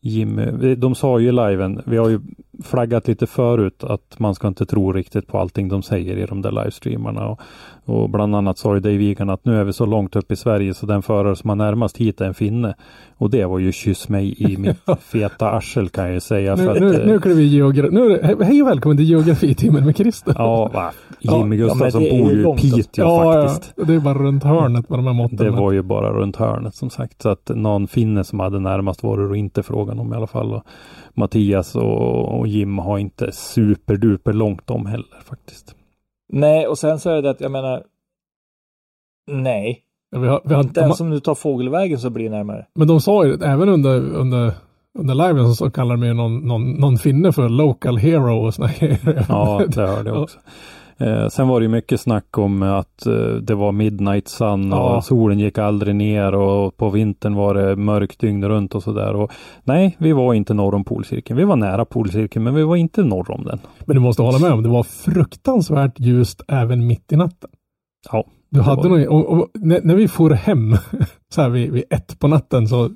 [0.00, 2.20] Jimmy, de sa ju i liven, vi har ju
[2.64, 6.42] flaggat lite förut att man ska inte tro riktigt på allting de säger i de
[6.42, 7.26] där livestreamarna.
[7.28, 7.40] Och,
[7.84, 10.36] och bland annat sa ju Dave Egan att nu är vi så långt upp i
[10.36, 12.74] Sverige så den förare som är närmast hit är en finne.
[13.18, 16.56] Och det var ju kyss mig i mitt feta arsel kan jag ju säga.
[16.56, 17.94] Nu, för att, nu, eh, nu kliver vi i geografi.
[17.94, 20.34] Nu hej och välkommen till geografitimmen med Christer.
[20.38, 20.92] Ja, va?
[21.20, 22.56] Ja, Jimmy ja, Gustafsson är bor ju i.
[22.56, 23.72] Piteå faktiskt.
[23.76, 25.36] ja, det är bara runt hörnet med de här måtten.
[25.36, 27.22] Det var ju bara runt hörnet som sagt.
[27.22, 30.60] Så att någon finne som hade närmast var det inte frågan om i alla fall.
[31.16, 35.74] Mattias och, och Jim har inte superduper långt om heller faktiskt.
[36.32, 37.82] Nej, och sen så är det att jag menar,
[39.30, 39.82] nej.
[40.10, 42.66] vi har, vi har, Inte ens om du tar fågelvägen så blir det närmare.
[42.74, 44.52] Men de sa ju, även under, under,
[44.98, 48.70] under liven så kallar de ju någon, någon, någon finne för local hero och såna
[48.78, 49.26] grejer.
[49.28, 50.38] Ja, det hörde jag också.
[50.98, 55.02] Eh, sen var det mycket snack om att eh, det var midnight sun och Ja.
[55.02, 59.14] solen gick aldrig ner och på vintern var det mörkt dygnet runt och sådär.
[59.16, 59.32] Och
[59.64, 61.36] Nej, vi var inte norr om polcirkeln.
[61.38, 63.58] Vi var nära polcirkeln, men vi var inte norr om den.
[63.84, 67.50] Men du måste hålla med om, det var fruktansvärt ljust även mitt i natten.
[68.12, 70.76] Ja, Du hade nog, och, och, när, när vi for hem
[71.34, 72.90] så här vid, vid ett på natten så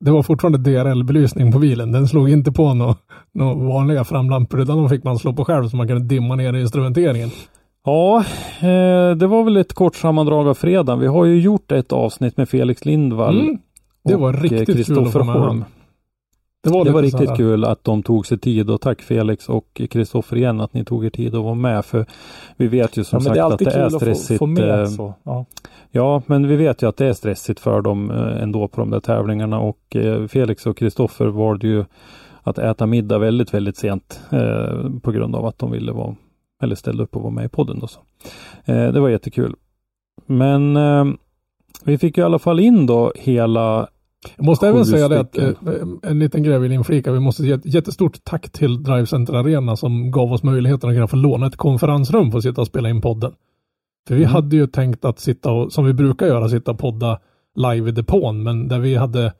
[0.00, 1.92] det var fortfarande DRL-belysning på bilen.
[1.92, 2.96] Den slog inte på några
[3.34, 6.52] nå vanliga framlampor utan de fick man slå på själv så man kunde dimma ner
[6.52, 7.30] instrumenteringen.
[7.84, 8.18] Ja,
[8.60, 11.00] eh, det var väl ett kort sammandrag av fredagen.
[11.00, 13.58] Vi har ju gjort ett avsnitt med Felix Lindvall Mm,
[14.04, 15.64] det var och eh, riktigt Kristoffer Holm.
[16.70, 19.48] Det var, Det var riktigt här- kul att de tog sig tid och tack Felix
[19.48, 22.06] och Kristoffer igen att ni tog er tid att vara med för
[22.56, 24.38] vi vet ju som Ja, sagt det att det är att få, stressigt.
[24.38, 24.88] få med eh.
[25.24, 25.46] Ja.
[25.90, 28.90] Ja, men vi vet ju att det är stressigt för dem eh, ändå på de
[28.90, 31.84] där tävlingarna och eh, Felix och Kristoffer valde ju
[32.42, 36.14] att äta middag väldigt, väldigt sent eh, på grund av att de ville vara
[36.62, 37.78] eller ställde upp och vara med i podden.
[37.78, 38.00] Då så.
[38.64, 39.54] Eh, det var jättekul.
[40.26, 41.04] Men eh,
[41.84, 43.88] vi fick ju i alla fall in då hela
[44.36, 45.50] Jag måste även säga det att eh,
[46.02, 47.12] en liten grej vill inflika.
[47.12, 50.96] Vi måste ge ett jättestort tack till Drive Center Arena som gav oss möjligheten att
[50.96, 53.32] kunna få låna ett konferensrum för att sitta och spela in podden.
[54.08, 54.32] För vi Mm.
[54.34, 57.18] hade ju tänkt att sitta och, som vi brukar göra, sitta och podda
[57.56, 59.32] live i depån, men där vi hade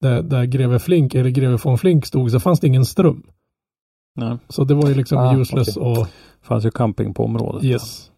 [0.00, 3.22] där, där Greve Flink, eller Greve von Flink stod, så fanns det ingen ström.
[4.16, 6.06] Nej, Så det var ju liksom Ah, useless och
[6.42, 7.64] fanns ju camping på området.
[7.64, 8.10] yes.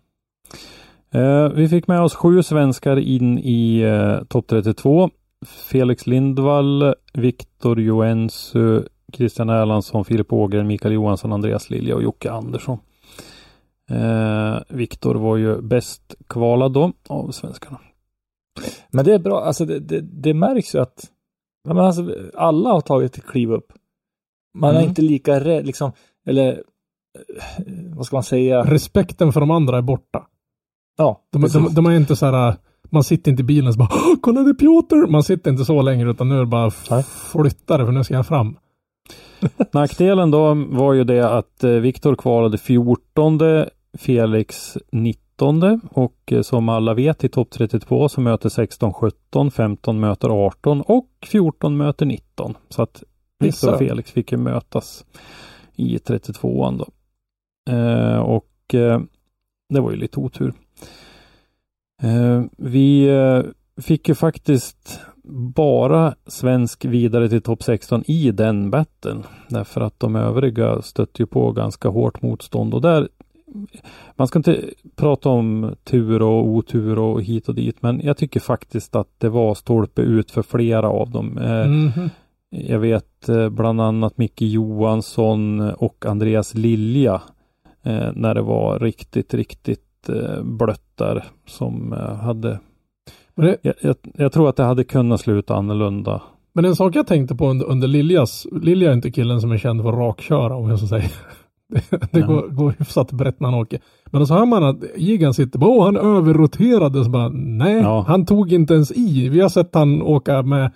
[1.10, 5.10] Eh, vi fick med oss sju svenskar in i eh, topp 32.
[5.46, 12.78] Felix Lindvall, Viktor Joensuu, Christian Erlandsson, Filip Ågren, Mikael Johansson, Andreas Lilja och Jocke Andersson.
[13.90, 17.80] Eh, Viktor var ju bäst kvalad då av svenskarna.
[18.90, 21.04] Men det är bra, alltså det, det, det märks ju att
[21.68, 23.72] men alltså, alla har tagit ett kliv upp.
[24.58, 24.88] Man är Mm.
[24.88, 25.92] inte lika rädd, liksom,
[26.26, 26.62] eller eh,
[27.94, 28.62] vad ska man säga?
[28.64, 30.26] Respekten för de andra är borta.
[30.96, 31.54] Ja, De, precis.
[31.64, 32.56] de, de är inte så här,
[32.90, 35.10] man sitter inte i bilen och så bara "Åh, kolla det är Piotr!
[35.10, 36.70] Man sitter inte så längre utan nu är det bara
[37.32, 38.56] flytta det för nu ska jag fram.
[39.72, 43.40] Nackdelen då var ju det att eh, Viktor kvalade 14,
[43.98, 50.00] Felix 19 och eh, som alla vet i topp 32 så möter 16 17, 15
[50.00, 52.54] möter 18 och 14 möter 19.
[52.68, 53.02] Så att
[53.40, 53.78] Viktor och.
[53.78, 55.04] Felix fick ju mötas
[55.76, 56.86] i 32an då.
[57.72, 59.00] Eh, och eh,
[59.74, 60.52] det var ju lite otur.
[62.02, 63.42] Eh, vi eh,
[63.82, 65.00] fick ju faktiskt
[65.54, 69.22] bara svensk vidare till topp 16 i den battlen.
[69.48, 73.08] Därför att de övriga stötte ju på ganska hårt motstånd och där
[74.16, 74.64] man ska inte
[74.96, 79.28] prata om tur och otur och hit och dit, men jag tycker faktiskt att det
[79.28, 81.38] var stolpe ut för flera av dem.
[81.38, 82.10] Eh, Mhm.
[82.50, 87.22] jag vet bland annat Micke Johansson och Andreas Lilja
[88.14, 89.87] när det var riktigt, riktigt
[90.42, 92.58] blött där som eh, hade
[93.36, 96.22] det, jag, jag, jag tror att det hade kunnat sluta annorlunda.
[96.54, 99.58] men en sak jag tänkte på under, under Liljas, Lilja är inte killen som är
[99.58, 101.10] känd för att rakköra om jag så säger.
[101.90, 103.80] Det, det går, går hyfsat brett när han åker.
[104.06, 107.04] Men så hör man att Jigan sitter åh han överroterade.
[107.04, 108.04] Så bara, nej, Ja.
[108.08, 109.28] han tog inte ens i.
[109.28, 110.70] Vi har sett han åka med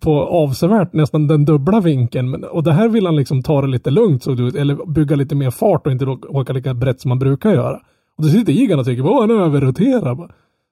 [0.00, 2.30] på avsevärt nästan den dubbla vinkeln.
[2.30, 4.54] Men, och det här vill han liksom ta det lite lugnt såg det ut.
[4.54, 7.80] Eller bygga lite mer fart och inte åka lika brett som man brukar göra.
[8.16, 10.14] Och då sitter Igan och tycker, åh han överroterar.
[10.14, 10.30] bara.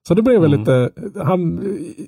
[0.09, 0.61] Så det blev väl Mm.
[0.61, 0.91] lite,
[1.25, 1.61] han,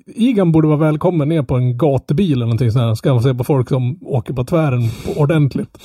[0.05, 2.95] Igan borde vara välkommen ner på en gatubil eller någonting sånt här.
[2.95, 5.77] Ska man se på folk som åker på tvären på ordentligt.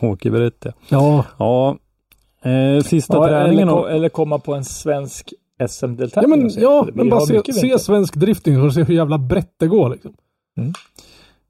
[0.00, 0.72] Åke berätta.
[0.88, 1.76] Ja, Ja,
[2.42, 3.68] eh, sista Ja, träningen.
[3.68, 6.30] eller, och- eller komma på en svensk ja SM-deltävling.
[6.30, 9.18] men, och ja, Det- vi men bara se, se svensk drifting att se hur jävla
[9.18, 10.12] brett det går liksom.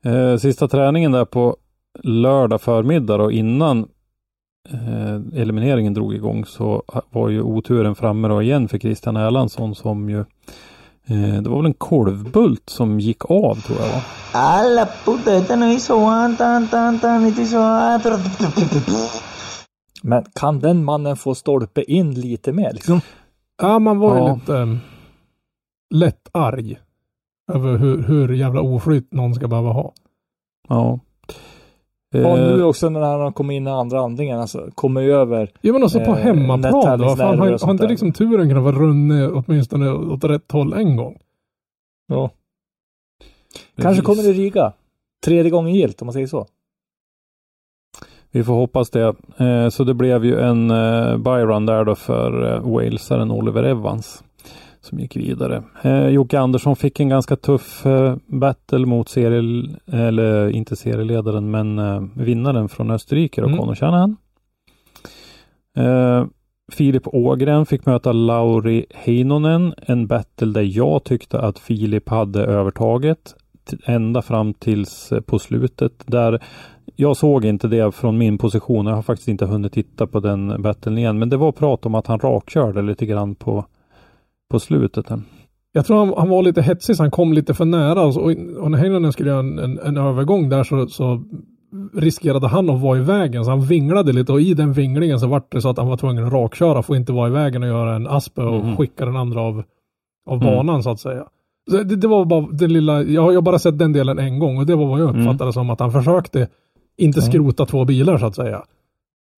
[0.04, 1.56] Eh, sista träningen där på
[2.02, 3.88] lördag förmiddag och innan
[4.70, 10.10] eh, elimineringen drog igång så var ju oturen framme då igen för Christian Erlandsson som
[10.10, 10.18] ju
[11.06, 14.02] eh, det var väl en kolvbult som gick av tror jag va?
[14.34, 18.18] A la puta, esta no hizo one, tan, tan, tan, esta hizo otro.
[20.02, 22.72] Men kan den mannen få stolpe in lite mer?
[22.72, 23.00] Liksom?
[23.62, 24.34] Ja, man var ju Ja.
[24.34, 24.78] lite um,
[25.94, 26.78] lätt arg.
[27.52, 29.92] Över hur, hur jävla oflyt någon ska behöva ha.
[30.68, 30.98] Ja.
[32.12, 35.50] Och Eh, nu också när han kommer in i andra andningen, alltså kommer över.
[35.60, 37.16] Ja men också på Eh, hemmaplan då.
[37.16, 41.18] Fan, har, har inte liksom turen kunnat vara runnit åtminstone åt rätt håll en gång?
[42.08, 42.30] Ja.
[43.76, 43.82] precis.
[43.82, 44.72] Kanske kommer i Riga.
[45.24, 46.46] Tredje gången gilt om man säger så.
[48.30, 49.14] Vi får hoppas det.
[49.36, 54.22] Eh, så det blev ju en eh, byrun där då för eh, walesaren Oliver Evans
[54.82, 55.62] som gick vidare.
[55.82, 61.78] Eh, Jocke Andersson fick en ganska tuff eh, battle mot serie, eller inte serieledaren, men
[61.78, 63.58] eh, vinnaren från Österrike, då, Mm.
[63.58, 64.16] Conor Shanahan.
[65.76, 66.26] Eh,
[66.72, 73.34] Filip Ågren fick möta Lauri Heinonen, en battle där jag tyckte att Filip hade övertaget
[73.84, 76.42] ända fram tills eh, på slutet där
[76.96, 78.86] jag såg inte det från min position.
[78.86, 81.18] Jag har faktiskt inte hunnit titta på den battlen igen.
[81.18, 83.64] Men det var prat om att han rakkörde lite grann på,
[84.52, 85.08] på slutet.
[85.08, 85.20] här.
[85.72, 88.02] Jag tror han, han var lite hetsig så han kom lite för nära.
[88.02, 88.16] Och,
[88.62, 91.22] och när Heinonen skulle göra en, en, en övergång där så, så
[91.94, 93.44] riskerade han att vara i vägen.
[93.44, 95.96] Så han vinglade lite och i den vinglingen så vart det så att han var
[95.96, 96.82] tvungen att rakköra.
[96.82, 98.76] Får inte vara i vägen och göra en aspe och Mhm.
[98.76, 99.62] skicka den andra av,
[100.26, 100.54] av Mm.
[100.54, 101.24] banan så att säga.
[101.70, 104.58] Så det, det var bara den lilla, jag har bara sett den delen en gång
[104.58, 105.20] och det var vad jag Mm.
[105.20, 106.48] uppfattade som att han försökte
[106.96, 107.30] inte Mm.
[107.30, 108.62] skrota två bilar så att säga.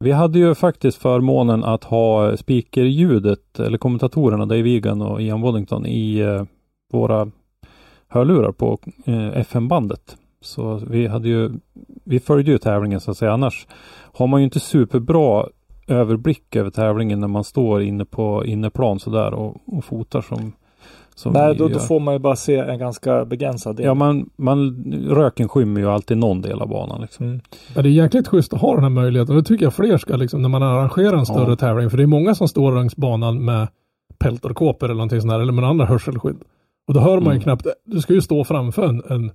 [0.04, 5.86] Vi hade ju faktiskt förmånen att ha speakerljudet, eller kommentatorerna Dave Egan och Ian Waddington
[5.86, 6.44] i eh,
[6.92, 7.30] våra
[8.08, 10.16] hörlurar på eh, FM-bandet.
[10.40, 11.50] Så vi hade ju,
[12.04, 13.32] vi följde ju tävlingen så att säga.
[13.32, 13.66] Annars
[14.12, 15.46] har man ju inte superbra
[15.86, 20.52] överblick över tävlingen när man står inne på inneplan sådär och, och fotar som, Som
[21.24, 23.86] Nej, då, då får man ju bara se en ganska begränsad del.
[23.86, 27.00] Ja, man, man, röken skymmer ju alltid någon del av banan.
[27.00, 27.26] Liksom.
[27.26, 27.40] Mm.
[27.74, 29.36] Ja, det är jäkligt schysst att ha den här möjligheten.
[29.36, 31.56] Det tycker jag fler ska liksom när man arrangerar en större Ja.
[31.56, 31.90] tävling.
[31.90, 33.68] För det är många som står längs banan med
[34.18, 35.40] peltorkåpor eller någonting sånt där.
[35.40, 36.36] Eller med andra hörselskydd.
[36.88, 37.40] Och då hör man ju Mm.
[37.42, 37.66] knappt.
[37.84, 39.30] Du ska ju stå framför en, en,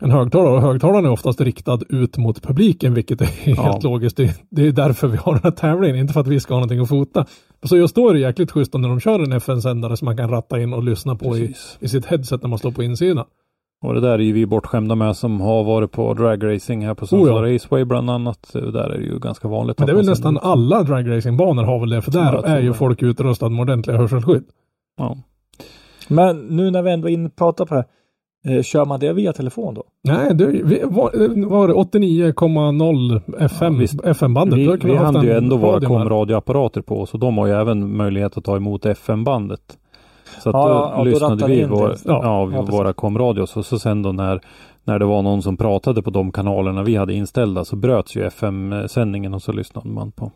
[0.00, 0.54] en högtalare.
[0.54, 2.94] Och högtalaren är oftast riktad ut mot publiken.
[2.94, 3.80] Vilket är helt Ja.
[3.82, 4.16] logiskt.
[4.16, 5.96] Det, det är därför vi har den här tävlingen.
[5.96, 7.26] Inte för att vi ska ha någonting att fota.
[7.62, 10.30] Så just då är det jäkligt schysst när de kör en FN-sändare som man kan
[10.30, 13.24] ratta in och lyssna på i, i sitt headset när man står på insidan.
[13.84, 17.06] Och det där är ju vi bortskämda med som har varit på dragracing här på
[17.06, 17.54] Sundsvall Oh ja.
[17.54, 18.50] Raceway bland annat.
[18.52, 19.78] Där är det ju ganska vanligt.
[19.78, 22.02] Men det är väl nästan sänder- alla dragracingbanor har väl det.
[22.02, 24.44] För där är ju folk utrustade med ordentliga hörselskydd.
[24.96, 25.16] Ja.
[26.08, 27.86] Men nu när vi ändå är inne och pratar på det här.
[28.46, 29.84] Eh, kör man det via telefon då?
[30.02, 34.10] Nej, det var, var det 89,0 FM, Ja.
[34.10, 34.58] FM-bandet?
[34.58, 38.36] Vi, vi hade ju ändå våra komradioapparater på oss och de har ju även möjlighet
[38.36, 39.78] att ta emot FM-bandet.
[40.42, 43.66] Så att Ja, då ja, då lyssnade rattar vi vår, ja, Ja, våra komradios och
[43.66, 44.40] så sen då när,
[44.84, 48.26] när det var någon som pratade på de kanalerna vi hade inställda så bröts ju
[48.26, 50.30] FM-sändningen och så lyssnade man på.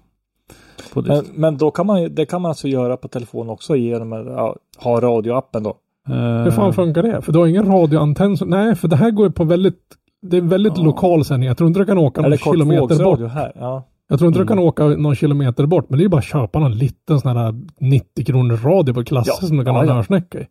[0.94, 4.26] Men, men då kan man det kan man alltså göra på telefon också genom att
[4.26, 5.74] ja, ha radioappen då.
[6.08, 7.22] Eh, Hur fan funkar det?
[7.22, 8.36] För du har ingen radioantenn?
[8.36, 9.78] som- Nej, för det här går ju på väldigt
[10.22, 10.84] det är väldigt Ja.
[10.84, 11.46] lokal sändning.
[11.48, 13.20] Jag tror inte du kan åka någon kilometer bort.
[13.32, 13.52] här.
[13.54, 13.88] Ja.
[14.08, 14.46] Jag tror inte Mm.
[14.46, 15.86] du kan åka någon kilometer bort.
[15.90, 19.04] Men det är ju bara att köpa någon liten sån här 90 kronor radio på
[19.04, 19.46] klasser Ja.
[19.48, 19.90] som du kan Ja, ha ja.
[20.34, 20.46] i.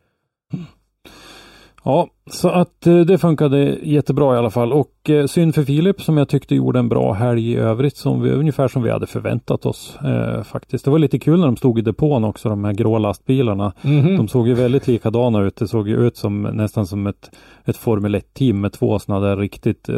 [1.83, 4.73] Ja, så att eh, det funkade jättebra i alla fall.
[4.73, 7.97] Och eh, synd för Filip som jag tyckte gjorde en bra helg i övrigt.
[7.97, 10.85] Som vi, ungefär som vi hade förväntat oss eh, faktiskt.
[10.85, 13.73] Det var lite kul när de stod i depån också, de här grå lastbilarna.
[13.81, 14.17] Mhm.
[14.17, 15.55] De såg ju väldigt likadana ut.
[15.55, 17.31] Det såg ju ut som nästan som ett,
[17.65, 19.95] ett Formel 1-team med två sådana där riktigt eh,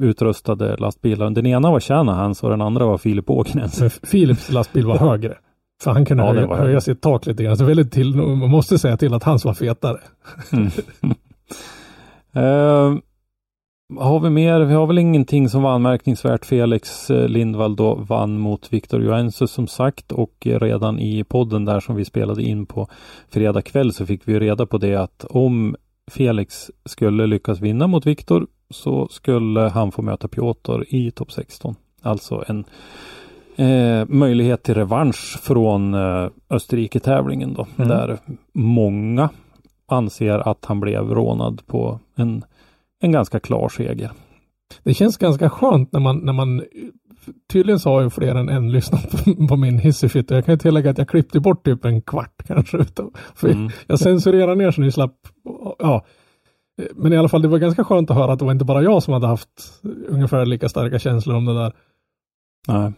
[0.00, 1.30] utrustade lastbilar.
[1.30, 3.80] Den ena var Shanahans och den andra var Filip Åknäs.
[3.80, 5.34] Men Philips lastbil var högre.
[5.84, 7.56] För han kunde Ja, höja, höja sitt tak lite grann.
[7.56, 10.00] Så väldigt till, man måste säga till att hans var fetare.
[10.52, 10.70] Mm.
[12.36, 12.94] Eh,
[13.98, 14.60] har vi mer?
[14.60, 16.44] Vi har väl ingenting som var anmärkningsvärt.
[16.44, 21.80] Felix eh, Lindvall då vann mot Victor Joensus som sagt och redan i podden där
[21.80, 22.88] som vi spelade in på
[23.28, 25.76] fredag kväll så fick vi reda på det att om
[26.10, 31.74] Felix skulle lyckas vinna mot Victor så skulle han få möta Piotr i topp 16.
[32.02, 32.64] Alltså en
[33.56, 37.88] eh, möjlighet till revansch från eh, Österrike-tävlingen då, Mm.
[37.88, 38.18] där
[38.54, 39.28] många
[39.86, 42.44] anser att han blev rånad på en,
[43.02, 44.10] en ganska klar seger.
[44.82, 46.62] Det känns ganska skönt när man, när man
[47.52, 50.54] tydligen så har ju fler än en lyssnat på, på min hissefit och jag kan
[50.54, 53.70] ju tillägga att jag klippte bort typ en kvart kanske utav, för Mm.
[53.86, 55.16] jag censurerar ner så ni slapp,
[55.78, 56.04] ja.
[56.94, 58.82] Men i alla fall det var ganska skönt att höra att det var inte bara
[58.82, 61.72] jag som hade haft ungefär lika starka känslor om det där.
[62.68, 62.92] Nej.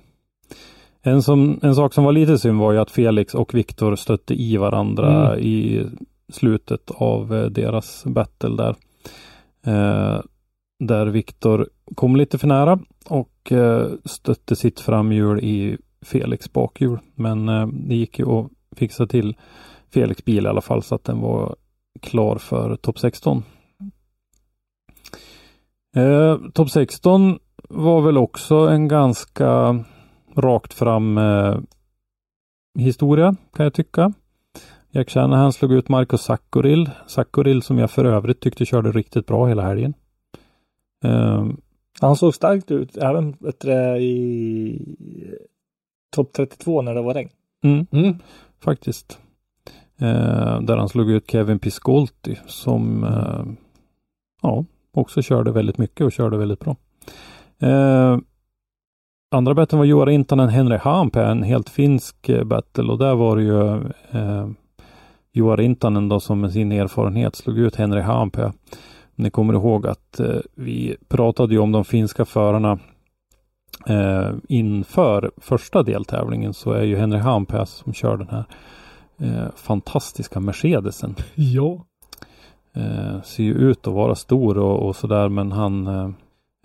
[1.06, 4.34] En, som, en sak som var lite synd var ju att Felix och Viktor stötte
[4.34, 5.44] i varandra Mm.
[5.44, 5.86] i
[6.28, 8.74] slutet av eh, deras battle där.
[9.66, 10.20] Eh,
[10.78, 16.98] där Viktor kom lite för nära och eh, stötte sitt framhjul i Felix bakhjul.
[17.14, 19.36] Men eh, det gick ju att fixa till
[19.94, 21.56] Felix bil i alla fall så att den var
[22.00, 23.42] klar för topp 16.
[25.96, 27.38] Eh, topp 16
[27.68, 29.84] var väl också en ganska
[30.36, 31.56] rakt fram eh,
[32.78, 34.12] historia kan jag tycka.
[34.90, 36.90] Jack Shanahan slog ut Marco Sakkoril.
[37.06, 39.94] Sakkoril som jag för övrigt tyckte körde riktigt bra hela helgen.
[41.04, 41.46] Eh,
[42.00, 44.96] Han såg starkt ut även bättre i
[46.16, 47.30] topp 32 när det var regn.
[47.64, 48.14] mm, Mm.
[48.60, 49.18] faktiskt.
[49.98, 53.44] Eh, där han slog ut Kevin Piscolti som eh,
[54.42, 56.76] ja, också körde väldigt mycket och körde väldigt bra.
[57.58, 58.18] Eh,
[59.30, 63.36] andra battlen var Joar Intanen Henry Hampe, en helt finsk eh, battle och där var
[63.36, 63.74] det ju
[64.20, 64.48] eh,
[65.32, 68.52] Joar Intanen då som med sin erfarenhet slog ut Henry Hampe.
[69.14, 72.78] Ni kommer ihåg att eh, vi pratade ju om de finska förarna
[73.86, 78.44] eh, inför första deltävlingen så är ju Henry Hampe som kör den här
[79.18, 81.14] eh, fantastiska Mercedesen.
[81.34, 81.84] Ja.
[82.74, 85.86] Eh, ser ju ut att vara stor och, och sådär men han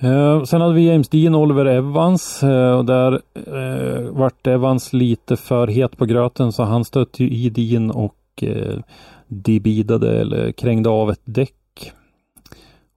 [0.01, 4.93] eh, Sen hade vi James Dean, och Oliver Evans eh, och där eh, vart Evans
[4.93, 8.79] lite för het på gröten så han stötte ju i Dean och eh,
[9.27, 11.91] debidade eller krängde av ett däck.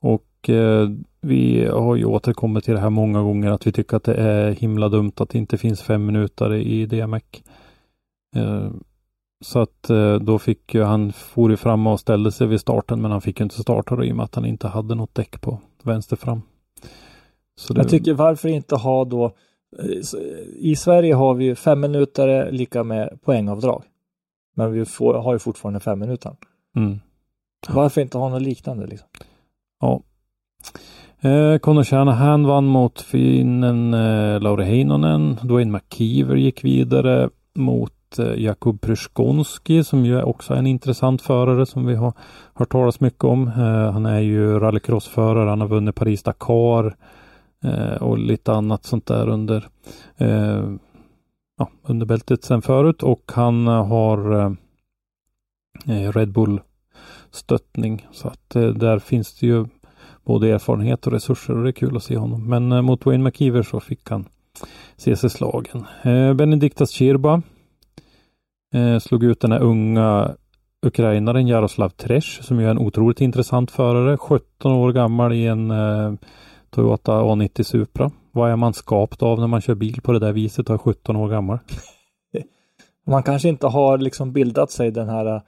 [0.01, 0.89] Och eh,
[1.21, 4.51] vi har ju återkommit till det här många gånger att vi tycker att det är
[4.51, 7.43] himla dumt att det inte finns fem minuter i DMX.
[8.37, 8.71] Eh,
[9.45, 13.03] så att eh, då fick ju han for ju fram och ställde sig vid starten
[13.03, 15.41] men han fick inte starta då i och med att han inte hade något däck
[15.41, 16.43] på vänster fram.
[17.69, 19.25] Det, Jag tycker varför inte ha då
[19.79, 20.19] eh,
[20.57, 23.83] i Sverige har vi fem minuter lika med poängavdrag.
[24.57, 26.37] Men vi får, har ju fortfarande fem minuter.
[26.77, 27.01] Mm.
[27.69, 29.09] Varför inte ha något liknande liksom?
[29.81, 30.03] Ja.
[31.21, 35.39] Eh, Conor Shanahan vann mot finnen eh, Lauri Heinonen.
[35.43, 41.67] Dwayne McKeever gick vidare mot eh, Jakub Pryskonski som ju också är en intressant förare
[41.67, 42.13] som vi har
[42.55, 43.49] hört talas mycket om.
[43.49, 45.51] Eh, han är ju rallycrossförare.
[45.51, 46.97] Han har vunnit Paris-Dakar
[47.65, 49.69] Eh, och lite annat sånt där under,
[50.17, 50.71] eh,
[51.59, 54.53] ja, under bältet sen förut och han har eh,
[55.89, 56.61] eh Red Bull
[57.31, 59.67] stöttning så att eh, där finns det ju
[60.25, 62.49] både erfarenhet och resurser och det är kul att se honom.
[62.49, 64.29] Men eh, mot Wayne McKeever så fick han
[64.97, 65.87] se sig slagen.
[66.03, 67.43] Eh, Benediktas Chirba
[68.75, 70.35] eh, slog ut den här unga
[70.87, 74.17] ukrainaren Jaroslav Tresch som ju är en otroligt intressant förare.
[74.17, 76.13] 17 år gammal i en eh,
[76.75, 78.11] Toyota A90 Supra.
[78.33, 80.79] Vad är man skapt av när man kör bil på det där viset och är
[80.79, 81.59] 17 år gammal?
[83.07, 85.43] Man kanske inte har liksom bildat sig den här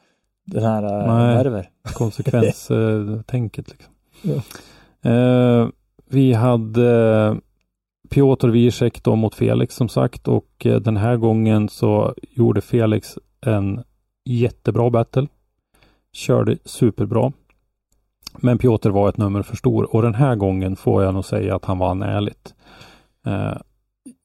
[0.46, 1.34] den här eh, Nej.
[1.34, 1.70] nerver.
[1.94, 3.66] konsekvenstänket.
[3.70, 3.92] Liksom.
[5.02, 5.68] Eh,
[6.08, 7.36] vi hade
[8.10, 13.18] Piotr Wiesek då mot Felix som sagt och eh, den här gången så gjorde Felix
[13.40, 13.82] en
[14.24, 15.26] jättebra battle.
[16.12, 17.32] Körde superbra.
[18.40, 21.56] Men Piotr var ett nummer för stor och den här gången får jag nog säga
[21.56, 22.54] att han vann ärligt.
[23.26, 23.56] Eh,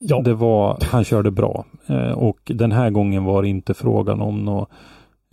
[0.03, 4.21] Ja, det var, han körde bra eh, och den här gången var det inte frågan
[4.21, 4.65] om några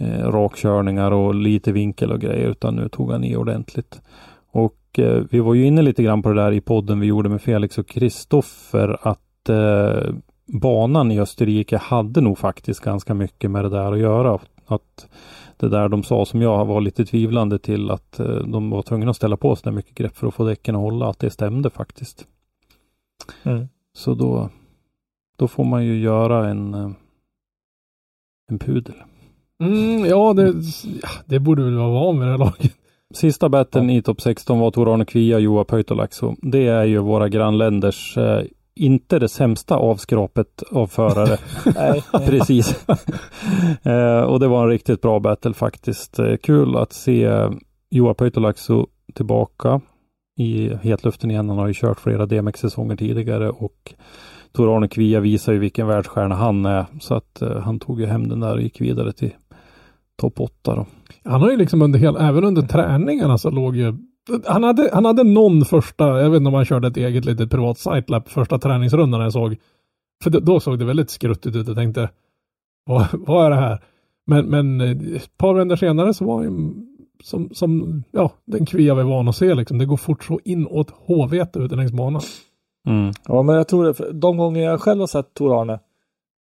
[0.01, 4.03] eh, rakkörningar och lite vinkel och grejer utan nu tog han i ordentligt.
[4.51, 7.29] Och eh, vi var ju inne lite grann på det där i podden vi gjorde
[7.29, 10.14] med Felix och Kristoffer att eh,
[10.47, 14.39] banan i Österrike hade nog faktiskt ganska mycket med det där att göra.
[14.66, 15.09] Att
[15.61, 19.11] det där de sa som jag var lite tvivlande till att eh, de var tvungna
[19.11, 21.71] att ställa på sig mycket grepp för att få däcken att hålla, att det stämde
[21.71, 22.27] faktiskt.
[23.43, 23.69] Mm.
[23.93, 24.51] Så då,
[25.39, 26.91] då får man ju göra en, eh,
[28.51, 28.95] en pudel.
[29.61, 30.55] mm, ja det,
[31.03, 32.75] ja, det borde väl vara van vid det här laget.
[33.15, 36.37] Sista battlen i topp 16 var Tor-Arne Kvia och Joa Pöytolaxo.
[36.43, 38.45] Det är ju våra grannländers, eh,
[38.79, 41.39] inte det sämsta avskrapet av förare.
[41.74, 42.87] Nej, Precis.
[43.83, 46.18] eh, och det var en riktigt bra battle faktiskt.
[46.18, 47.49] Eh, kul att se
[47.91, 49.81] Joa Pöytolaxo tillbaka
[50.39, 51.49] i hetluften igen.
[51.49, 53.95] Han har ju kört flera DMX-säsonger tidigare och
[54.53, 56.87] Tor-Arne Kvia visar ju vilken världsstjärna han är.
[57.01, 59.35] Så att eh, han tog ju hem den där och gick vidare till
[60.16, 60.87] topp 8 då.
[61.24, 63.95] Han har ju liksom under hela, även under träningarna så låg ju
[64.47, 67.51] han hade, han hade någon första, jag vet inte om han körde ett eget litet
[67.51, 69.57] privat sitelap första träningsrundan jag såg.
[70.22, 72.11] För då, då såg det väldigt skruttigt ut och tänkte,
[72.87, 73.83] vad, vad är det här?
[74.26, 76.74] Men, men eh, ett par vändor senare så var han ju
[77.22, 79.79] som, som, ja, den kvia vi är van att se liksom.
[79.79, 82.22] Det går fort så inåt håvete ute längs banan.
[82.89, 83.12] Mm.
[83.29, 83.95] Ja, men jag tror det.
[83.95, 85.72] för De gånger jag själv har sett Tor Arne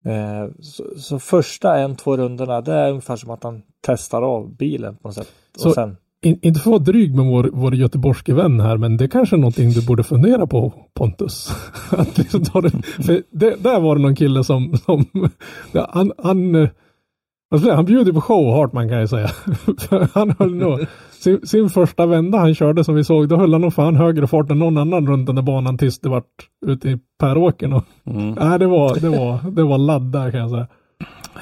[0.06, 4.56] eh, så, så första en, två rundorna, det är ungefär som att han testar av
[4.56, 5.32] bilen på något sätt.
[5.58, 8.78] Så- och sen, In, inte för att vara dryg med vår, vår göteborgske vän här,
[8.78, 11.52] men det är kanske är någonting du borde fundera på Pontus.
[11.92, 15.06] att liksom ta det, för det, där var det någon kille som, som
[15.72, 16.68] ja, han, han,
[17.60, 19.30] säga, han bjuder på show Hartman kan jag säga.
[20.14, 20.80] Han höll nog,
[21.12, 24.28] sin, sin första vända han körde som vi såg, då höll han nog fan högre
[24.28, 27.74] fart än någon annan runt den där banan tills det vart ute i Päråkern.
[27.74, 28.32] Och, Mm.
[28.32, 30.68] nej, det var, det var, det var ladd där kan jag säga.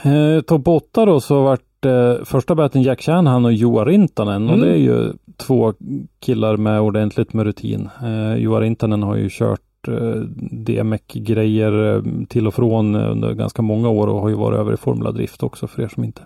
[0.04, 4.56] Eh, Topp 8 då så vart eh, första batten Jack Shanahan och Joa Rintanen och
[4.56, 4.68] Mm.
[4.68, 5.74] det är ju två
[6.20, 7.90] killar med ordentligt med rutin.
[8.04, 10.22] Eh, Joa Rintanen har ju kört eh,
[10.52, 14.74] DMEC-grejer eh, till och från eh, under ganska många år och har ju varit över
[14.74, 16.22] i Formula Drift också för er som inte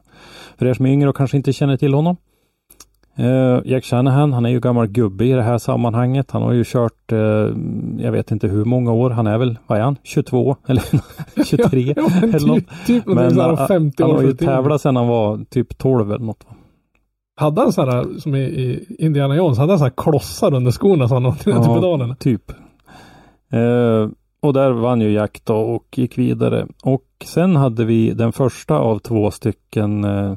[0.58, 2.18] för er som är yngre och kanske inte känner till honom.
[3.18, 6.32] Eh, Jack Shanahan, han är ju gammal gubbe i det här sammanhanget.
[6.32, 7.18] Han har ju kört, eh,
[7.98, 10.84] jag vet inte hur många år, han är väl, vad är han, 22 eller
[11.46, 11.94] 23?
[11.98, 12.58] Ja, men eller något.
[12.58, 15.46] typ, typ Men någonting sådär han, 50 han år har ju tävlat sedan han var
[15.50, 16.46] typ 12 eller något.
[17.38, 21.16] Hade han sådär, som i, i Indiana Jones, hade han sådär klossar under skorna som
[21.16, 22.16] han åkte ner till pedalerna?
[22.16, 22.52] typ.
[23.52, 24.10] Eh,
[24.42, 26.68] och där vann ju Jack då och gick vidare.
[26.84, 30.36] Och sen hade vi den första av två stycken eh, eh,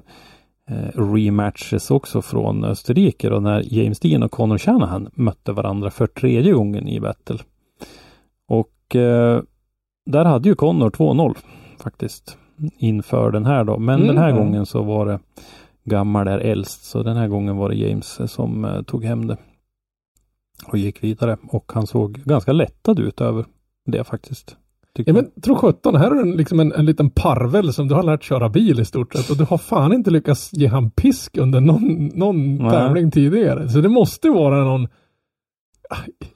[0.95, 6.53] rematches också från Österrike då när James Dean och Conor Shanahan mötte varandra för tredje
[6.53, 7.39] gången i battle.
[8.49, 9.43] Och eh,
[10.07, 11.37] där hade ju Conor 2-0
[11.79, 12.37] faktiskt
[12.79, 13.79] inför den här då.
[13.79, 14.07] Men Mm.
[14.07, 15.19] den här gången så var det
[15.85, 19.27] gammal är äldst så den här gången var det James eh, som eh, tog hem
[19.27, 19.37] det
[20.67, 23.45] och gick vidare och han såg ganska lättad ut över
[23.87, 24.57] det faktiskt.
[24.99, 27.95] Tycker Ja men tro sjutton, här är en, liksom en, en liten parvel som du
[27.95, 30.91] har lärt köra bil i stort sett och du har fan inte lyckats ge han
[30.91, 33.69] pisk under någon, någon tävling tidigare.
[33.69, 34.89] Så det måste vara någon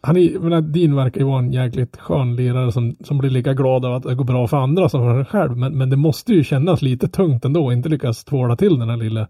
[0.00, 3.54] han är, menar, din verkar ju vara en jäkligt skön lirare som, som blir lika
[3.54, 5.56] glad av att det går bra för andra som för sig själv.
[5.56, 8.88] Men, men det måste ju kännas lite tungt ändå att inte lyckas tvåla till den
[8.88, 9.28] här lilla.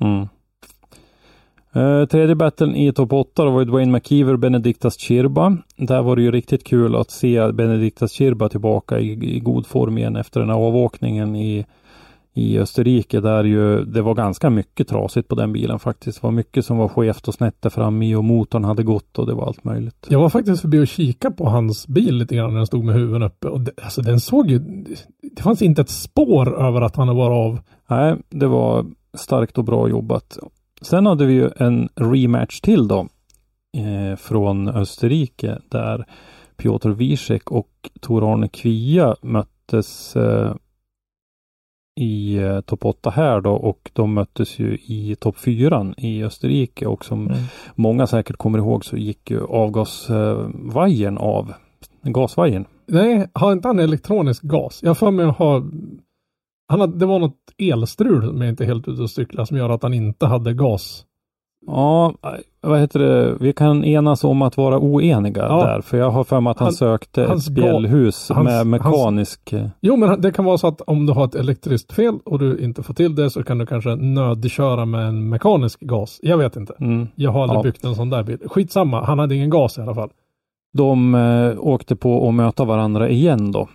[0.00, 0.28] Mm.
[1.74, 5.56] Eh, tredje battlen i topp 8 då var ju Dwayne McKeever och Benediktas Chirba.
[5.76, 9.98] Där var det ju riktigt kul att se Benediktas Chirba tillbaka i, i god form
[9.98, 11.66] igen efter den här avåkningen i,
[12.34, 16.20] i Österrike där ju det var ganska mycket trasigt på den bilen faktiskt.
[16.20, 19.26] Det var mycket som var skevt och snett där framme och motorn hade gått och
[19.26, 20.06] det var allt möjligt.
[20.08, 22.94] Jag var faktiskt förbi och kika på hans bil lite grann när den stod med
[22.94, 24.58] huven uppe och det, alltså den såg ju,
[25.36, 27.58] det fanns inte ett spår över att han var av.
[27.86, 30.38] Nej, det var starkt och bra jobbat.
[30.84, 33.08] Sen hade vi ju en rematch till då
[33.76, 36.04] eh, från Österrike där
[36.56, 40.54] Piotr Wiesek och Tor-Arne Kvia möttes eh,
[42.00, 46.86] i eh, topp 8 här då och de möttes ju i topp 4 i Österrike
[46.86, 47.38] och som Mm.
[47.74, 51.52] många säkert kommer ihåg så gick ju avgasvajern av.
[52.02, 52.64] Gasvajern.
[52.86, 54.80] Nej, har inte han elektronisk gas?
[54.82, 55.62] Jag för mig att ha
[56.68, 59.56] han hade, det var något elstrul som jag inte är helt ute och cykla som
[59.56, 61.04] gör att han inte hade gas.
[61.66, 62.14] Ja,
[62.60, 63.36] vad heter det?
[63.40, 65.64] Vi kan enas om att vara oeniga Ja.
[65.66, 65.80] där.
[65.80, 69.54] För jag har för mig att han, Han- sökte hans ett spjällhus hans- med mekanisk...
[69.80, 72.58] Jo, men det kan vara så att om du har ett elektriskt fel och du
[72.58, 76.20] inte får till det så kan du kanske nödköra med en mekanisk gas.
[76.22, 76.74] Jag vet inte.
[76.80, 77.08] Mm.
[77.14, 77.62] Jag har aldrig Ja.
[77.62, 78.38] byggt en sån där bil.
[78.46, 80.10] Skitsamma, han hade ingen gas i alla fall.
[80.76, 83.68] De eh, åkte på att möta varandra igen då.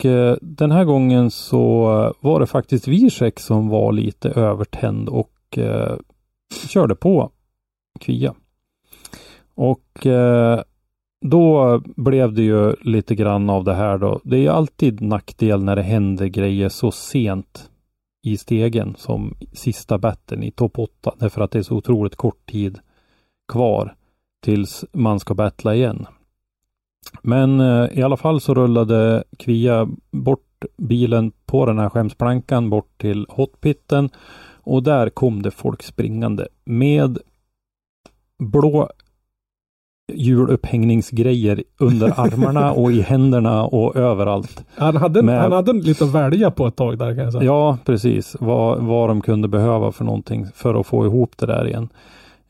[0.00, 1.84] Och eh, den här gången så
[2.20, 5.96] var det faktiskt Wierzek som var lite övertänd och eh,
[6.68, 7.30] körde på
[8.00, 8.34] Kvia.
[9.54, 10.62] Och eh,
[11.26, 14.20] då blev det ju lite grann av det här då.
[14.24, 17.70] Det är ju alltid nackdel när det händer grejer så sent
[18.26, 22.46] i stegen som sista batten i topp 8 därför att det är så otroligt kort
[22.46, 22.78] tid
[23.52, 23.94] kvar
[24.44, 26.06] tills man ska battla igen.
[27.22, 32.98] Men eh, i alla fall så rullade Kvia bort bilen på den här skämsplankan bort
[32.98, 34.10] till hotpitten
[34.62, 37.18] och där kom det folk springande med
[38.38, 38.88] blå
[40.12, 44.64] hjulupphängningsgrejer under armarna och i händerna och överallt.
[44.76, 47.44] Han hade, Med- han hade lite att välja på ett tag där kan jag säga.
[47.44, 48.36] Ja, precis.
[48.40, 51.88] Vad, vad de kunde behöva för någonting för att få ihop det där igen.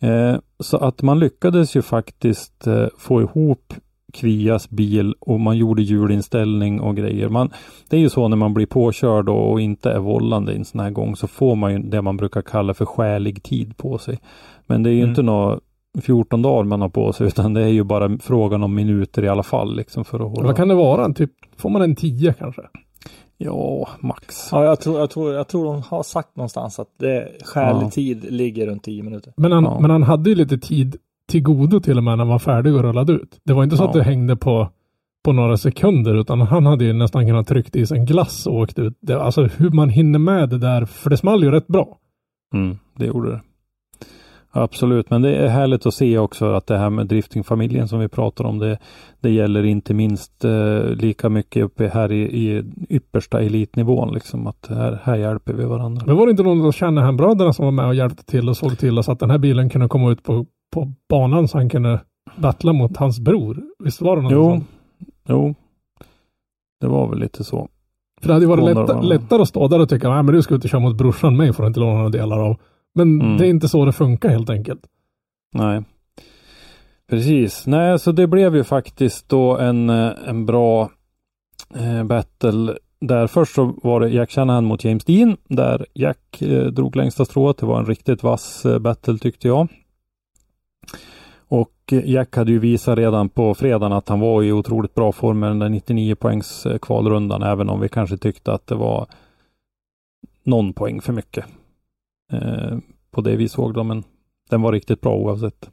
[0.00, 3.74] Eh, så att man lyckades ju faktiskt eh, få ihop
[4.12, 7.28] Kvias bil och man gjorde hjulinställning och grejer.
[7.28, 7.50] Man,
[7.88, 10.64] det är ju så när man blir påkörd och, och inte är vållande i en
[10.64, 13.98] sån här gång så får man ju det man brukar kalla för skälig tid på
[13.98, 14.18] sig.
[14.66, 15.10] Men det är ju Mm.
[15.10, 15.58] inte några
[16.02, 19.28] 14 dagar man har på sig utan det är ju bara frågan om minuter i
[19.28, 20.46] alla fall liksom för att hålla.
[20.46, 21.12] Vad kan det vara?
[21.12, 22.62] Typ, får man en 10 kanske?
[23.38, 24.48] Ja, max.
[24.52, 27.90] Ja, jag tror, jag, tror, jag tror de har sagt någonstans att det skälig Ja.
[27.90, 29.32] tid ligger runt 10 minuter.
[29.36, 29.80] Men han, Ja.
[29.80, 30.96] men han hade ju lite tid
[31.30, 33.38] till godo till och med när han var färdig och rullade ut.
[33.44, 33.98] Det var inte så att Ja.
[34.00, 34.68] det hängde på,
[35.24, 38.54] på några sekunder utan han hade ju nästan kunnat tryckt i sig en glass och
[38.54, 38.98] åkt ut.
[39.00, 41.98] Det, alltså hur man hinner med det där, för det small ju rätt bra.
[42.54, 43.40] Mm, det gjorde det.
[44.52, 48.08] Absolut, men det är härligt att se också att det här med driftingfamiljen som vi
[48.08, 48.78] pratar om, det,
[49.20, 54.66] det gäller inte minst eh, lika mycket uppe här i, i yppersta elitnivån, liksom att
[54.68, 56.02] här, här hjälper vi varandra.
[56.06, 58.78] Men var det inte någon av Shanahan-bröderna som var med och hjälpte till och såg
[58.78, 62.00] till så att den här bilen kunde komma ut på, på banan så han kunde
[62.36, 63.62] battla mot hans bror?
[63.78, 64.64] Visst var det något Jo, sånt?
[65.28, 65.54] jo,
[66.80, 67.68] det var väl lite så.
[68.20, 70.42] För det hade ju varit några- lättare att stå där och tycka, nej men du
[70.42, 72.56] ska ut och köra mot brorsan, mig får du inte låna några delar av.
[72.94, 73.36] Men Mm.
[73.36, 74.80] det är inte så det funkar helt enkelt.
[75.54, 75.82] Nej.
[77.10, 77.66] Precis.
[77.66, 80.90] Nej, så det blev ju faktiskt då en, eh, en bra
[81.74, 82.74] eh, battle.
[83.00, 85.36] Där först så var det Jack Shanahan mot James Dean.
[85.48, 87.56] Där Jack eh, drog längsta strået.
[87.58, 89.68] Det var en riktigt vass eh, battle tyckte jag.
[91.48, 95.12] Och eh, Jack hade ju visat redan på fredagen att han var i otroligt bra
[95.12, 97.42] form med den där 99 poängs eh, kvalrundan.
[97.42, 99.06] Även om vi kanske tyckte att det var
[100.42, 101.44] någon poäng för mycket.
[102.32, 102.78] Eh,
[103.10, 104.04] på det vi såg då, men
[104.50, 105.70] den var riktigt bra oavsett.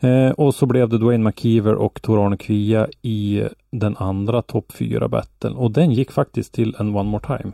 [0.00, 5.08] Eh, och så blev det Dwayne McKeever och Tor-Arne Kvia i den andra topp 4
[5.08, 7.52] battlen och den gick faktiskt till en one more time.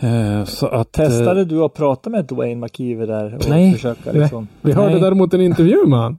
[0.00, 0.92] Eh, så att...
[0.92, 3.34] Testade eh, du att prata med Dwayne McKeever där?
[3.34, 3.72] Och Nej.
[3.72, 4.48] Försöka liksom.
[4.60, 5.00] Vi hörde Nej.
[5.00, 6.18] däremot en intervju med han.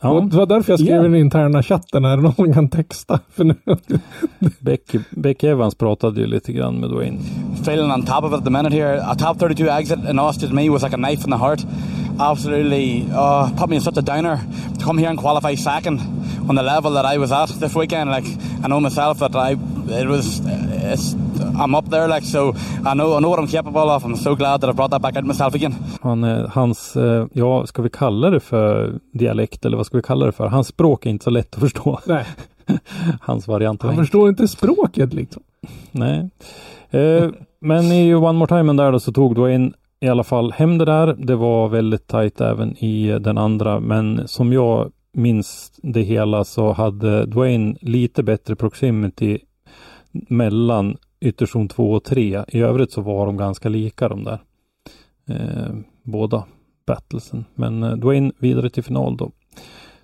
[0.00, 2.52] ja, Och Det var därför jag skrev i den interna chatten, är det någon som
[2.52, 3.20] kan texta?
[3.30, 3.54] För nu,
[4.60, 7.18] Becky, Becky Evans pratade ju lite grann med Dwayne.
[7.62, 9.00] feeling on top of it at the minute here.
[9.02, 11.60] A top 32 exit in Austria to me was like a knife in the heart.
[12.20, 14.40] Absolutely uh, put me in such a downer
[14.78, 16.00] to come here and qualify second
[16.48, 18.10] on the level that I was at this weekend.
[18.10, 18.26] Like
[18.64, 19.52] I know myself that I
[20.00, 21.14] it was it's
[21.60, 22.54] I'm up there like so
[22.84, 24.04] I know I know what I'm capable of.
[24.04, 25.74] I'm so glad that I brought that back out myself again.
[26.02, 30.02] Han, eh, hans, eh, ja, ska vi kalla det för dialekt eller vad ska vi
[30.02, 30.46] kalla det för?
[30.46, 32.00] Hans språk är inte så lätt att förstå.
[32.06, 32.24] nej,
[33.20, 35.42] Hans variant han förstår inte språket liksom.
[35.92, 36.30] Nej.
[36.90, 37.28] Eh,
[37.60, 39.72] men i One More Time där då så tog Dwayne
[40.02, 41.14] i alla fall hem det där.
[41.18, 46.72] Det var väldigt tajt även i den andra, men som jag minns det hela så
[46.72, 49.38] hade Dwayne lite bättre proximity
[50.12, 52.44] mellan ytterzon 2 och 3.
[52.48, 54.38] I övrigt så var de ganska lika de där.
[55.28, 56.44] Eh, båda
[56.86, 57.44] battlesen.
[57.54, 59.32] Men eh, Dwayne vidare till final då.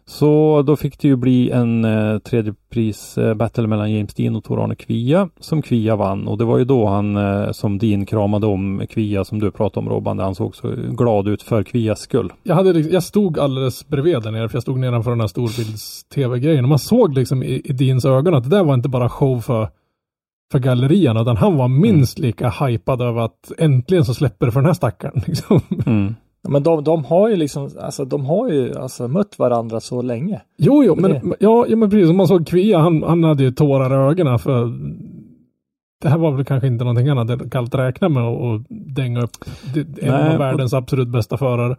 [0.08, 4.44] Så då fick det ju bli en eh, tredje pris eh, mellan James Dean och
[4.44, 8.46] Tor-Arne Kvia som Kvia vann och det var ju då han eh, som Dean kramade
[8.46, 10.18] om Kvia som du pratade om Robban.
[10.18, 12.32] Han såg så glad ut för Kvias skull.
[12.42, 15.26] Jag, hade, liksom- jag stod alldeles bredvid där nere för jag stod nedanför den här
[15.26, 19.08] storbilds-tv-grejen och man såg liksom i, i Deans ögon att det där var inte bara
[19.08, 19.68] show för
[20.52, 24.60] för gallerierna utan han var minst lika hypad över att äntligen så släpper det för
[24.60, 25.22] den här stackaren.
[25.26, 25.60] Liksom.
[25.86, 26.14] Mm.
[26.48, 30.40] Men de, de har ju liksom, alltså de har ju alltså mött varandra så länge.
[30.56, 33.50] Jo, jo, Men ja, ja, men precis som man såg Kvia, han, han hade ju
[33.52, 34.72] tårar i ögonen för
[36.02, 39.36] det här var väl kanske inte någonting han hade kallt räkna med att dänga upp
[40.02, 41.76] en av världens absolut bästa förare.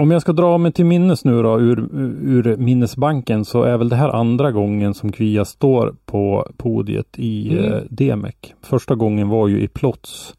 [0.00, 1.78] Om jag ska dra mig till minnes nu då ur,
[2.22, 7.58] ur minnesbanken så är väl det här andra gången som Kvia står på podiet i
[7.58, 7.72] Mm.
[7.72, 8.34] eh, DMEC.
[8.62, 10.34] Första gången var ju i Plots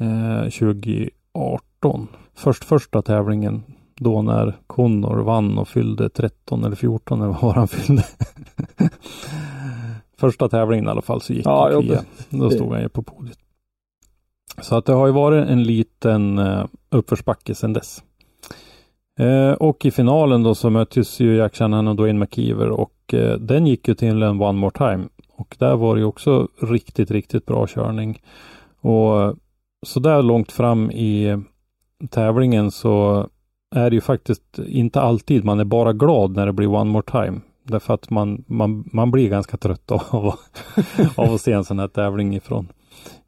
[0.00, 2.08] eh, 2018.
[2.36, 3.62] Först första tävlingen
[3.96, 8.04] då när Connor vann och fyllde 13 eller 14 eller vad han fyllde.
[10.18, 12.04] första tävlingen i alla fall så gick Ja, jo, Kvia.
[12.30, 13.38] Då stod han ju på podiet.
[14.60, 18.02] Så att det har ju varit en liten eh, uppförsbacke sedan dess.
[19.18, 23.38] Eh, och i finalen då så möttes ju Jack Shanahan och Dwayne McKeever och eh,
[23.38, 25.08] den gick ju till en One More Time.
[25.32, 28.22] Och där var det ju också riktigt, riktigt bra körning.
[28.80, 29.36] Och
[29.86, 31.42] så där långt fram i
[32.10, 33.26] tävlingen så
[33.74, 37.02] är det ju faktiskt inte alltid man är bara glad när det blir One More
[37.10, 37.40] Time.
[37.62, 40.00] Därför att man, man, man blir ganska trött av,
[41.16, 42.68] av att se en sån här tävling ifrån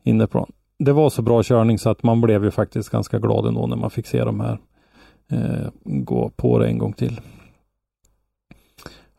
[0.03, 0.53] innerplan.
[0.79, 3.77] Det var så bra körning så att man blev ju faktiskt ganska glad ändå när
[3.77, 4.59] man fick se de här
[5.33, 7.21] eh, gå på det en gång till.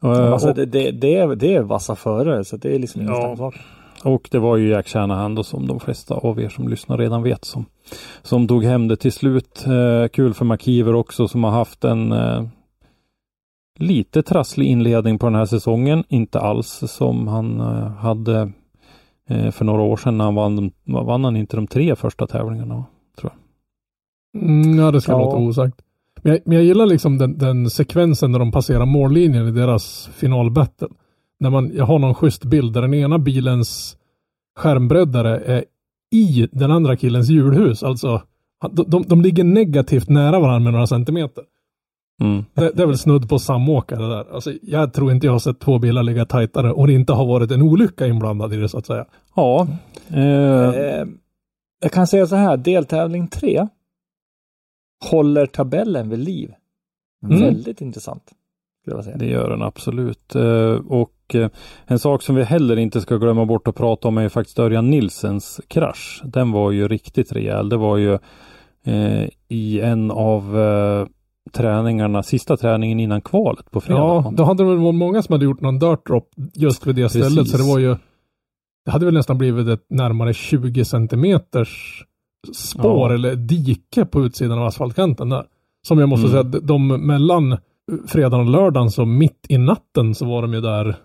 [0.04, 3.06] Eh, alltså och, det, det, det, är, det är vassa förare så det är liksom
[3.06, 3.36] Ja.
[3.38, 3.56] sak.
[4.04, 7.24] och det var ju Jack Shanahan då som de flesta av er som lyssnar redan
[7.24, 7.66] vet som,
[8.22, 9.66] som tog hem det till slut.
[9.68, 12.44] Eh, kul för McKeever också som har haft en eh,
[13.80, 16.04] lite trasslig inledning på den här säsongen.
[16.10, 18.52] Inte alls som han eh, hade
[19.30, 22.28] eh, för några år sedan när han vann, de- vann han inte de tre första
[22.28, 22.86] tävlingarna.
[24.38, 25.18] Mm, ja, det ska Ja.
[25.20, 25.82] låta osagt.
[26.22, 30.10] Men jag, men jag gillar liksom den, den sekvensen när de passerar mållinjen i deras
[30.14, 30.88] finalbattle.
[31.40, 33.98] När man, jag har någon schysst bild där den ena bilens
[34.58, 35.66] skärmbreddare är
[36.12, 37.84] i den andra killens hjulhus.
[37.84, 38.22] Alltså,
[38.72, 41.43] de, de, de ligger negativt nära varandra med några centimeter.
[42.22, 42.45] Mm.
[42.53, 44.34] Det, det är väl snudd på samåkare där.
[44.34, 47.26] Alltså, jag tror inte jag har sett två bilar ligga tajtare och det inte har
[47.26, 49.05] varit en olycka inblandad i det så att säga.
[49.36, 49.68] Ja,
[50.07, 51.05] eh, Eh,
[51.82, 53.68] jag kan säga så här, deltävling 3
[55.12, 56.53] håller tabellen vid liv.
[57.24, 57.39] Mm.
[57.39, 58.24] Väldigt intressant.
[58.82, 59.18] Skulle jag säga.
[59.18, 60.36] Det gör den absolut.
[60.36, 60.76] Eh,
[61.30, 61.50] Och eh,
[61.86, 64.60] en sak som vi heller inte ska glömma bort att prata om är ju faktiskt
[64.60, 66.22] Örjan Nilsens krasch.
[66.26, 67.70] Den var ju riktigt rejäl.
[67.70, 68.14] Det var ju
[68.84, 71.08] eh, i en av eh,
[71.54, 74.00] träningarna, sista träningen innan kvalet på fredag.
[74.00, 77.10] Ja, då hade det väl många som hade gjort någon dirt drop just vid det
[77.10, 77.48] stället.
[77.48, 77.96] Så det var ju
[78.86, 82.04] det hade väl nästan blivit ett närmare 20 centimeters
[82.56, 83.14] spår Ja.
[83.16, 85.46] eller dike på utsidan av asfaltkanten där.
[85.88, 86.52] Som jag måste Mm.
[86.52, 87.58] säga, de mellan
[88.08, 90.96] fredagen och lördagen så mitt i natten så var de ju där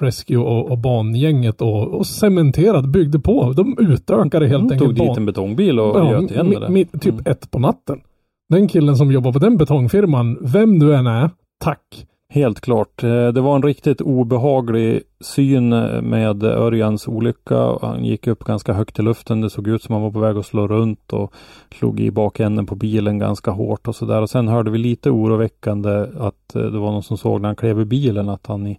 [0.00, 3.52] Rescue och, och bangänget och, och cementerat, byggde på.
[3.52, 6.58] De utökade helt De enkelt tog dit ban- en betongbil och Ja, göt igen det
[6.60, 6.98] där.
[6.98, 7.24] typ Mm.
[7.26, 8.00] ett på natten.
[8.48, 11.30] Den killen som jobbar på den betongfirman, vem du än är,
[11.64, 12.06] tack.
[12.34, 13.02] Helt klart.
[13.02, 17.78] Eh, det var en riktigt obehaglig syn eh, med Örjans olycka.
[17.82, 19.40] Han gick upp ganska högt i luften.
[19.40, 21.34] Det såg ut som han var på väg att slå runt och
[21.78, 24.22] slog i bakänden på bilen ganska hårt och sådär.
[24.22, 27.56] Och sen hörde vi lite oroväckande att eh, det var någon som såg när han
[27.56, 28.76] klev i bilen att han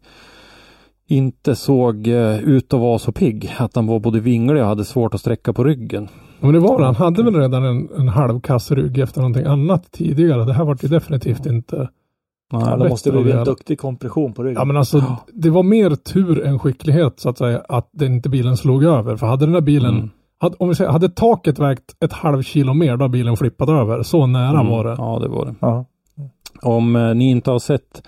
[1.08, 2.08] inte såg
[2.43, 3.54] ut att vara så pigg.
[3.58, 6.08] Att han var både vinglig och hade svårt att sträcka på ryggen.
[6.39, 9.91] Men det var det, han hade väl redan en, en halvkass rygg efter någonting annat
[9.91, 10.45] tidigare.
[10.45, 11.89] Det här var ju definitivt inte...
[12.51, 14.59] Ja, det måste bli en duktig kompression på ryggen.
[14.59, 18.29] Ja men alltså, det var mer tur än skicklighet så att säga, att den inte
[18.29, 19.15] bilen slog över.
[19.17, 20.09] För hade den där bilen, Mm.
[20.39, 24.03] hade, om vi säger, hade taket vägt ett halv kilo mer, då bilen flippat över.
[24.03, 24.67] Så nära Mm.
[24.67, 24.95] var det.
[24.97, 25.55] Ja, det var det.
[25.59, 25.85] Ja.
[26.61, 28.03] Om eh, ni inte har sett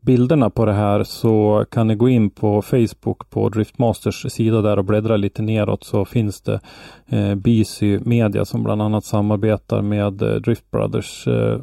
[0.00, 4.78] bilderna på det här så kan ni gå in på Facebook på Driftmasters sida där
[4.78, 6.60] och bläddra lite neråt så finns det
[7.08, 11.58] eh, BC Media som bland annat samarbetar med eh, Drift Brothers eh,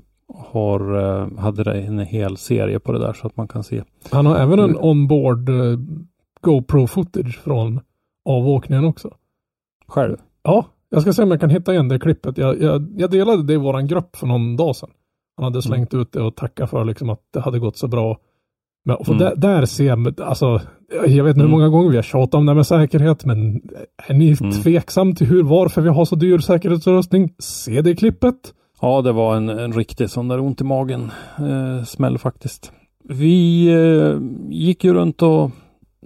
[0.52, 3.84] har, eh, hade en hel serie på det där så att man kan se.
[4.12, 4.82] Han har även en Mm.
[4.84, 5.80] onboard eh,
[6.42, 7.80] GoPro footage från
[8.30, 9.10] avåkningen också.
[9.88, 10.18] Själv?
[10.44, 12.38] Ja, Jag ska se om jag kan hitta igen det klippet.
[12.38, 14.90] Jag, jag, jag delade det i våran grupp för någon dag sedan.
[15.38, 18.18] Han hade slängt ut det och tackat för liksom att det hade gått så bra.
[18.86, 19.18] Men Mm.
[19.18, 21.52] där, där ser jag, alltså, jag vet inte hur Mm.
[21.52, 23.62] många gånger vi har tjatat om det här med säkerhet, men
[24.08, 24.52] är ni Mm.
[24.52, 27.34] tveksam till hur, varför vi har så dyr säkerhetsutrustning?
[27.40, 28.54] Se det klippet.
[28.82, 32.72] Ja, det var en, en riktig sån där ont i magen eh, smäll faktiskt.
[33.04, 34.18] Vi eh,
[34.50, 35.52] gick ju runt och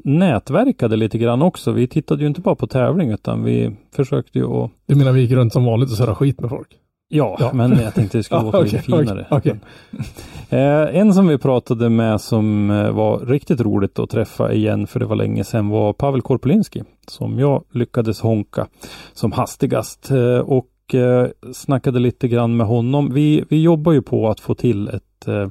[0.03, 1.71] nätverkade lite grann också.
[1.71, 5.21] Vi tittade ju inte bara på tävling utan vi försökte ju att Du menar vi
[5.21, 6.67] gick runt som vanligt och surrade skit med folk?
[7.07, 7.51] Ja, Ja.
[7.53, 9.27] men jag tänkte det skulle låta lite okej, okej, finare.
[9.29, 9.55] okej.
[10.49, 14.99] Eh, en som vi pratade med som eh, var riktigt roligt att träffa igen för
[14.99, 18.67] det var länge sedan var Pavel Korpolinski som jag lyckades honka
[19.13, 23.13] som hastigast eh, och eh, snackade lite grann med honom.
[23.13, 25.49] Vi, vi jobbar ju på att få till ett eh,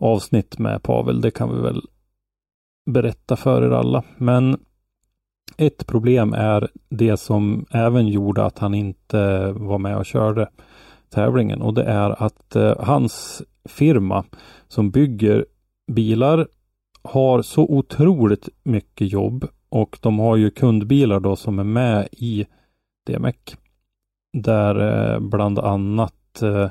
[0.00, 1.82] avsnitt med Pavel, det kan vi väl
[2.90, 4.04] berätta för er alla.
[4.16, 4.58] Men
[5.56, 10.48] ett problem är det som även gjorde att han inte var med och körde
[11.08, 14.24] tävlingen och det är att eh, hans firma
[14.68, 15.46] som bygger
[15.92, 16.48] bilar
[17.02, 22.46] har så otroligt mycket jobb och de har ju kundbilar då som är med i
[23.06, 23.36] DMEC.
[24.32, 26.68] Där eh, bland annat eh,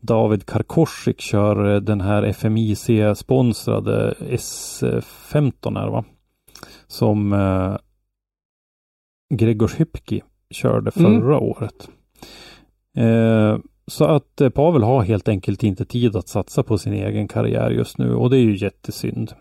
[0.00, 6.04] David Karkoschik kör eh, den här FMIC-sponsrade S15 är det va?
[6.86, 7.76] Som eh,
[9.34, 11.20] Gregor Hypki körde Mm.
[11.20, 11.88] förra året.
[12.96, 17.28] Eh, så att eh, Pavel har helt enkelt inte tid att satsa på sin egen
[17.28, 19.32] karriär just nu och det är ju jättesynd.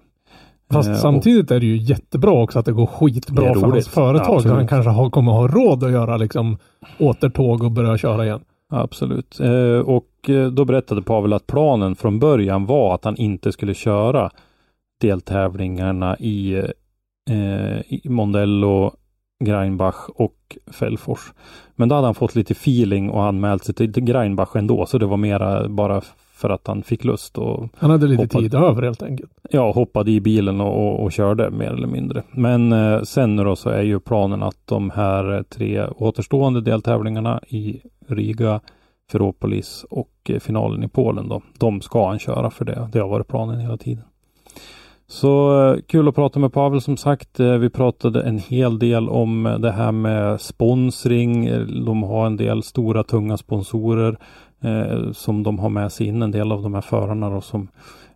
[0.71, 4.25] Fast Eh, samtidigt är det ju jättebra också att det går skitbra för hans företag.
[4.25, 4.57] Så Absolut.
[4.57, 6.57] han kanske har, kommer ha råd att göra liksom
[6.97, 8.39] återtåg och börja köra igen.
[8.69, 9.39] Absolut.
[9.39, 13.73] Eh, och eh, då berättade Pavel att planen från början var att han inte skulle
[13.73, 14.29] köra
[15.01, 16.55] deltävlingarna i,
[17.29, 18.91] eh, i Mondello,
[19.43, 21.33] Greinbach och Fällfors.
[21.75, 25.05] Men då hade han fått lite feeling och anmält sig till Greinbach ändå, så det
[25.05, 26.01] var mera bara
[26.41, 28.43] för att han fick lust och Han hade lite Hoppade.
[28.43, 29.31] tid över helt enkelt.
[29.49, 32.23] ja, hoppade i bilen och, och, och körde mer eller mindre.
[32.31, 37.39] Men eh, sen nu då så är ju planen att de här tre återstående deltävlingarna
[37.47, 38.59] i Riga,
[39.11, 42.89] Ferropolis och eh, finalen i Polen då, de ska han köra för det.
[42.91, 44.03] Det har varit planen hela tiden.
[45.07, 47.39] Så eh, kul att prata med Pavel som sagt.
[47.39, 51.49] Eh, vi pratade en hel del om det här med sponsring.
[51.85, 54.17] De har en del stora tunga sponsorer
[54.61, 56.21] eh, som de har med sig in.
[56.21, 57.67] En del av de här förarna då som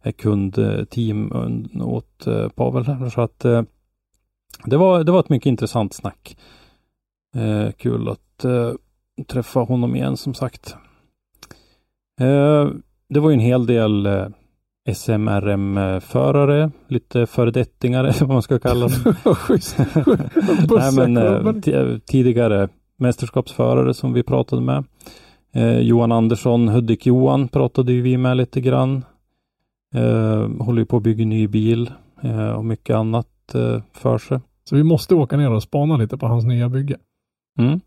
[0.01, 2.83] är kundteam un- åt eh, Pavel.
[2.85, 3.09] här.
[3.09, 3.61] Så att eh,
[4.65, 6.37] det var, det var ett mycket intressant snack.
[7.35, 8.71] Eh, kul att eh,
[9.27, 10.75] träffa honom igen som sagt.
[12.21, 12.67] Eh,
[13.09, 14.25] det var ju en hel del eh,
[14.93, 19.15] SMRM-förare, lite föredettingar eller vad man ska kalla dem.
[20.69, 24.83] Nej, men, eh, tidigare mästerskapsförare som vi pratade med.
[25.56, 29.06] Eh, Johan Andersson, Hudik-Johan pratade ju vi med lite grann.
[29.95, 31.91] Eh, håller ju på att bygga ny bil
[32.22, 34.39] eh, och mycket annat eh, för sig.
[34.70, 36.97] Så vi måste åka ner och spana lite på hans nya bygge.
[37.60, 37.80] Mm.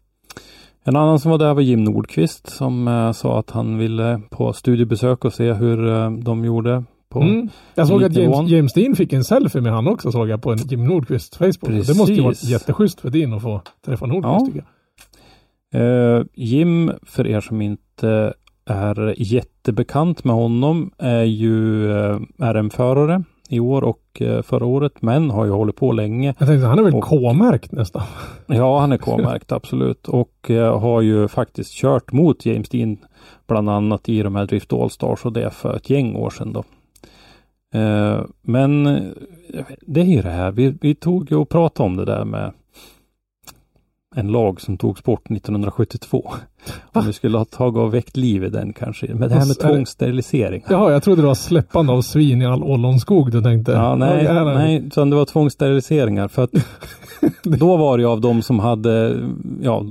[0.84, 4.52] En annan som var där var Jim Nordqvist som eh, sa att han ville på
[4.52, 7.48] studiebesök och se hur eh, de gjorde på Mm.
[7.74, 8.12] Jag såg att.
[8.16, 11.36] James, James Dean fick en selfie med han också såg jag på en Jim Nordqvist
[11.36, 11.86] Facebook.
[11.86, 12.50] Det måste ju vara Precis.
[12.50, 14.46] jätteschysst för din att få träffa Nordqvist Ja.
[14.46, 14.66] tycker jag.
[15.74, 18.34] Eh, Jim, för er som inte
[18.66, 25.30] är jättebekant med honom, är ju eh, RM-förare i år och eh, förra året, men
[25.30, 26.34] har ju hållit på länge.
[26.38, 28.02] Jag tänkte han är väl Och- K-märkt nästan.
[28.46, 30.08] Ja, han är K-märkt, absolut.
[30.08, 32.96] Och eh, har ju faktiskt kört mot James Dean,
[33.46, 36.64] bland annat i de här Drift All-Stars och det för ett gäng år sedan då.
[37.78, 38.84] Eh, men
[39.80, 42.52] det är ju det här, vi, vi tog ju och pratade om det där med
[44.16, 46.32] en lag som togs bort 1972.
[46.92, 49.06] Om vi skulle ha tagit och väckt liv i den kanske.
[49.14, 50.64] Men det här med tvångssterilisering.
[50.68, 53.72] Jaha, jag trodde det var släppande av svin i all ollonskog du tänkte.
[53.72, 56.28] Ja, nej, nej, utan det var tvångssteriliseringar.
[56.28, 56.50] För att
[57.42, 59.20] då var det ju av de som hade,
[59.62, 59.84] ja,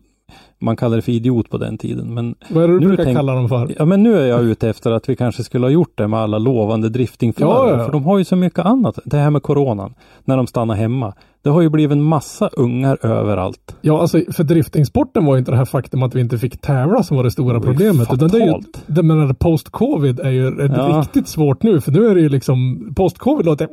[0.59, 2.13] man kallade det för idiot på den tiden.
[2.13, 3.75] Men, Vad är det du Nu brukar tänk- kalla dem för?
[3.79, 6.19] ja, men nu är jag ute efter att vi kanske skulle ha gjort det med
[6.19, 7.71] alla lovande driftingförare.
[7.71, 7.85] Ja, ja.
[7.85, 8.99] För de har ju så mycket annat.
[9.05, 9.93] Det här med coronan,
[10.25, 11.13] när de stannar hemma.
[11.41, 13.75] Det har ju blivit en massa ungar överallt.
[13.81, 17.03] Ja, alltså för driftingsporten var ju inte det här faktum att vi inte fick tävla
[17.03, 18.13] som var det stora Det problemet.
[18.13, 18.53] Utan det är ju,
[18.87, 21.01] det menar post-covid är ju Ja.
[21.01, 21.81] riktigt svårt nu.
[21.81, 23.67] För nu är det ju liksom, post-covid låter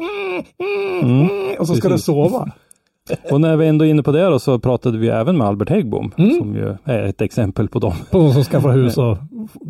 [1.03, 1.28] Mm.
[1.59, 2.07] och så ska Precis.
[2.07, 2.51] det sova.
[3.31, 5.69] Och när vi ändå är inne på det då så pratade vi även med Albert
[5.71, 6.39] Häggbom, Mm.
[6.39, 7.93] som ju är ett exempel på dem.
[8.11, 9.19] På som skaffar hus och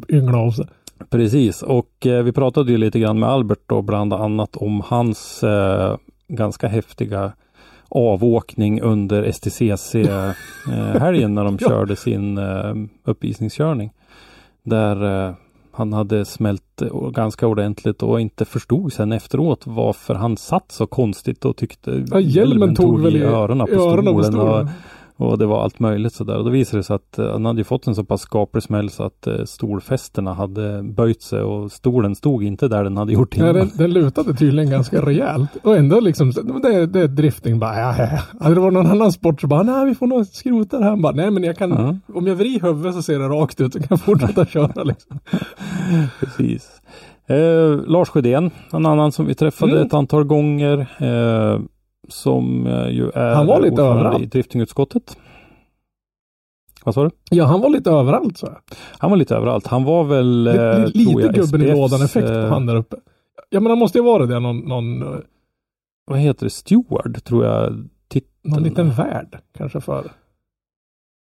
[0.08, 0.66] yngla av sig.
[1.10, 5.42] Precis, och eh, vi pratade ju lite grann med Albert då bland annat om hans
[5.44, 5.96] eh,
[6.28, 7.32] ganska häftiga
[7.88, 12.74] avåkning under STCC-helgen när de körde sin eh,
[13.04, 13.90] uppvisningskörning.
[14.62, 15.34] Där eh,
[15.76, 20.86] han hade smält eh, ganska ordentligt och inte förstod sen efteråt varför han satt så
[20.86, 24.68] konstigt och tyckte Ja, hjälmen tog väl i öronen på öronen på stolen.
[25.16, 26.36] Och det var allt möjligt sådär.
[26.38, 28.62] Och då visade det sig att eh, han hade ju fått en så pass skaplig
[28.62, 33.12] smäll så att eh, stolfästena hade böjt sig och stolen stod inte där den hade
[33.12, 33.54] gjort Ja, innan.
[33.54, 35.50] den, den lutade tydligen ganska rejält.
[35.62, 36.30] Och ändå liksom,
[36.62, 38.18] det, det är drifting bara, ja, ja.
[38.40, 40.90] Hade det varit någon annan sport så bara, nej vi får nog skrota det här.
[40.90, 41.96] Han Bara, nej men jag kan, Ja.
[42.18, 45.18] om jag vrider huvudet så ser det rakt ut så kan jag fortsätta köra liksom.
[46.20, 46.68] Precis.
[47.26, 49.86] Eh, Lars Sjödén, en annan som vi träffade Mm.
[49.86, 50.78] ett antal gånger.
[50.98, 51.60] Eh,
[52.08, 54.22] som eh, ju är Han var lite överallt.
[54.22, 55.16] i driftingutskottet.
[56.84, 57.10] Vad sa du?
[57.30, 58.58] Ja, han var lite överallt så.
[58.98, 59.66] Han var lite överallt.
[59.66, 60.52] Han var väl, eh,
[60.86, 62.96] Lite, tror lite jag, gubben i SPFs, lådan effekt på eh, han där uppe.
[63.50, 65.18] Ja men han måste ju vara det, någon, någon, eh,
[66.06, 66.50] Vad heter det?
[66.50, 67.88] Steward, tror jag.
[68.08, 68.30] Titeln.
[68.54, 70.10] någon liten värld kanske för.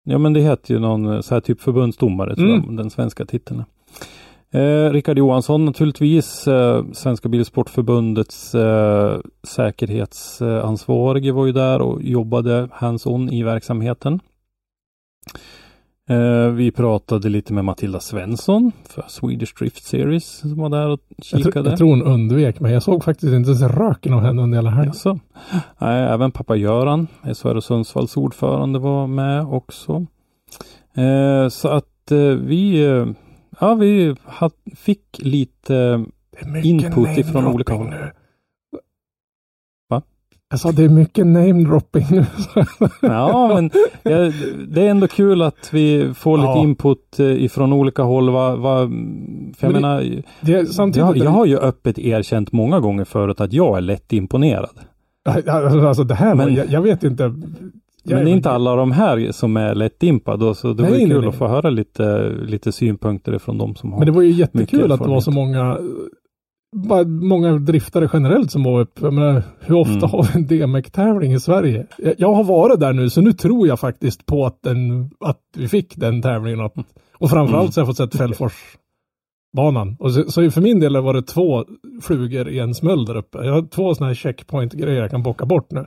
[0.03, 2.63] Ja, men det heter ju någon eh, så här typ förbundsdomare, tror Mm.
[2.67, 3.63] jag, den svenska titeln.
[4.53, 13.29] Eh, Rickard Johansson naturligtvis, eh, Svenska Bilsportförbundets eh, säkerhetsansvarige var ju där och jobbade hands-on
[13.29, 14.19] i verksamheten.
[16.09, 20.99] Eh, vi pratade lite med Matilda Svensson för Swedish Drift Series som var där och
[21.17, 21.69] Jag, tror- kikade.
[21.69, 22.73] jag tror hon undvek mig.
[22.73, 24.93] Jag såg faktiskt inte ens röken av henne under hela helgen.
[24.93, 25.19] Jaså?
[25.77, 30.05] Nej, även pappa Göran, SHR Sundsvalls ordförande var med också.
[30.93, 32.81] Eh, så att eh, vi,
[33.59, 34.15] ja, vi
[34.75, 36.05] fick lite
[36.45, 37.89] mycket input ifrån olika håll.
[37.89, 38.11] nu.
[39.89, 40.01] Va?
[40.49, 42.25] Jag sa det är mycket namedropping nu.
[43.01, 43.71] Ja, men
[44.03, 44.31] ja,
[44.67, 46.63] det är ändå kul att vi får lite Ja.
[46.63, 48.29] input eh, ifrån olika håll.
[48.29, 48.77] Va, va,
[49.57, 53.41] för jag det- menar, det samtidigt jag, jag har ju öppet erkänt många gånger förut
[53.41, 54.79] att jag är lätt imponerad.
[55.25, 55.51] Alltså,
[55.87, 57.33] alltså det här, Men- jag, jag vet inte.
[58.15, 60.99] Men det är inte alla de här som är lätt impade, så det Nej, var
[60.99, 61.29] kul nej.
[61.29, 64.91] att få höra lite, lite synpunkter från de som har Men det var ju jättekul
[64.91, 65.77] att det var så många
[67.05, 69.01] många driftare generellt som var uppe.
[69.05, 70.09] Jag menar, hur ofta Mm.
[70.09, 71.87] har vi en DMX-tävling i Sverige?
[71.97, 75.39] Jag, jag har varit där nu, så nu tror jag faktiskt på att, den, att
[75.57, 76.59] vi fick den tävlingen.
[76.59, 76.73] Att,
[77.17, 77.71] och framförallt Mm.
[77.71, 79.95] så har jag fått sett Fällforsbanan.
[79.99, 81.65] Och så, så för min del var det två
[82.01, 83.37] flugor i en smäll där uppe.
[83.37, 85.85] Jag har två sådana här checkpoint-grejer jag kan bocka bort nu.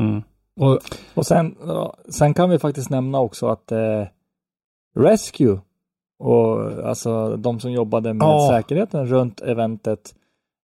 [0.00, 0.22] Mm.
[0.60, 0.78] Och,
[1.14, 1.56] Och sen,
[2.08, 4.04] sen kan vi faktiskt nämna också att eh,
[4.96, 5.60] Rescue
[6.18, 8.48] och alltså de som jobbade med Ja.
[8.52, 10.14] säkerheten runt eventet.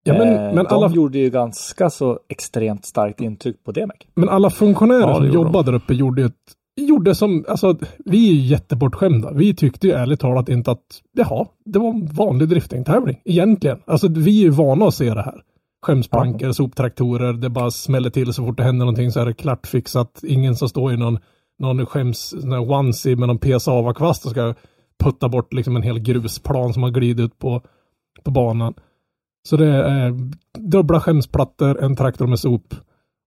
[0.04, 3.96] ja, men, eh, men, de alla, gjorde ju ganska så extremt starkt intryck på DMEC.
[4.14, 8.28] men alla funktionärer Ja, som jobbade där uppe gjorde ju ett Gjorde som, alltså vi
[8.30, 9.32] är ju jättebortskämda.
[9.32, 13.20] Vi tyckte ju ärligt talat inte att, jaha, det var en vanlig driftingtävling.
[13.24, 13.78] Egentligen.
[13.86, 15.42] Alltså vi är ju vana att se det här.
[15.82, 19.66] Skämsplankor, soptraktorer, det bara smäller till så fort det händer någonting så är det klart
[19.66, 20.20] fixat.
[20.22, 21.18] Ingen som står i någon,
[21.58, 24.54] någon skäms, här onesie med någon PSA-kvast och ska
[25.04, 27.62] putta bort liksom en hel grusplan som har glidit ut på,
[28.24, 28.74] på banan.
[29.48, 30.14] Så det är
[30.58, 32.74] dubbla skämsplattor, en traktor med sop.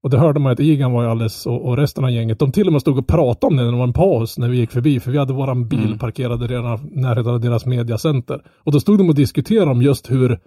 [0.03, 2.39] Och det hörde man att Igan var ju alldeles och, och resten av gänget.
[2.39, 4.49] De till och med stod och pratade om det när det var en paus när
[4.49, 4.99] vi gick förbi.
[4.99, 5.99] För vi hade våran bil Mm.
[5.99, 8.41] parkerad redan i närheten av deras mediacenter.
[8.57, 10.39] Och då stod de och diskuterade om just hur,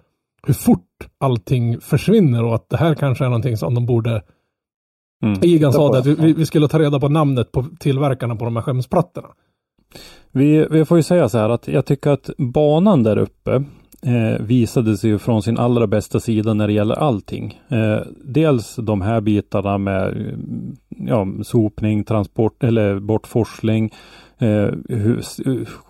[0.45, 4.21] hur fort allting försvinner och att det här kanske är någonting som de borde...
[5.23, 5.39] Mm.
[5.43, 8.63] Igan sa att vi, vi skulle ta reda på namnet på tillverkarna på de här
[8.63, 9.27] skämsplattorna.
[10.31, 13.63] Vi, vi får ju säga så här att jag tycker att banan där uppe
[14.05, 17.61] eh, visade sig ju från sin allra bästa sida när det gäller allting.
[17.67, 20.37] Eh, dels de här bitarna med eh,
[20.89, 23.93] ja, sopning, transport eller bortforsling,
[24.37, 24.69] eh,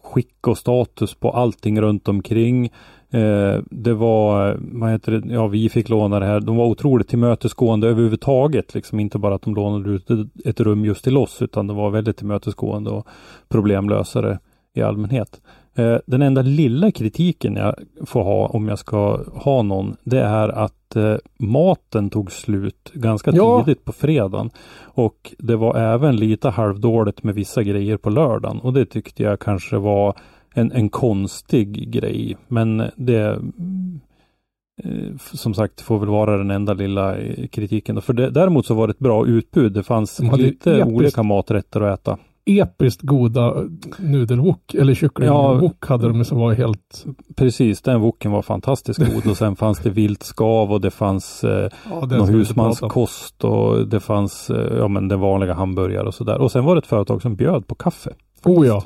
[0.04, 2.72] skick och status på allting runt omkring.
[3.16, 6.40] Eh, det var, vad heter det, ja vi fick låna det här.
[6.40, 8.74] De var otroligt tillmötesgående överhuvudtaget.
[8.76, 10.10] Liksom inte bara att de lånade ut
[10.46, 13.08] ett- rum just till oss utan det var väldigt tillmötesgående och
[13.50, 14.40] problemlösare
[14.74, 15.42] i allmänhet.
[15.76, 20.50] Eh, Den enda lilla kritiken jag får ha om jag ska ha någon, det är
[20.50, 23.64] att eh, maten tog slut ganska Ja.
[23.66, 24.50] tidigt på fredagen.
[24.84, 28.60] Och det var även lite halvdåligt med vissa grejer på lördagen.
[28.60, 30.16] Och det tyckte jag kanske var
[30.56, 32.38] en, en konstig grej.
[32.48, 33.40] Men det
[34.84, 38.02] eh, som sagt får väl vara den enda lilla eh, kritiken.
[38.02, 39.74] För det, däremot så var det ett bra utbud.
[39.74, 42.18] Det fanns De lite episkt- olika maträtter att äta.
[42.48, 43.54] Episkt goda
[43.98, 47.06] nudelwok, eller kycklingwok hade de som var helt...
[47.36, 51.70] Precis, den woken var fantastiskt god och sen fanns det viltskav och det fanns eh,
[51.90, 56.38] Ja, någon husmanskost och det fanns eh, ja men den vanliga hamburgare och sådär.
[56.42, 58.14] Och sen var det ett företag som bjöd på kaffe.
[58.44, 58.84] Oh ja.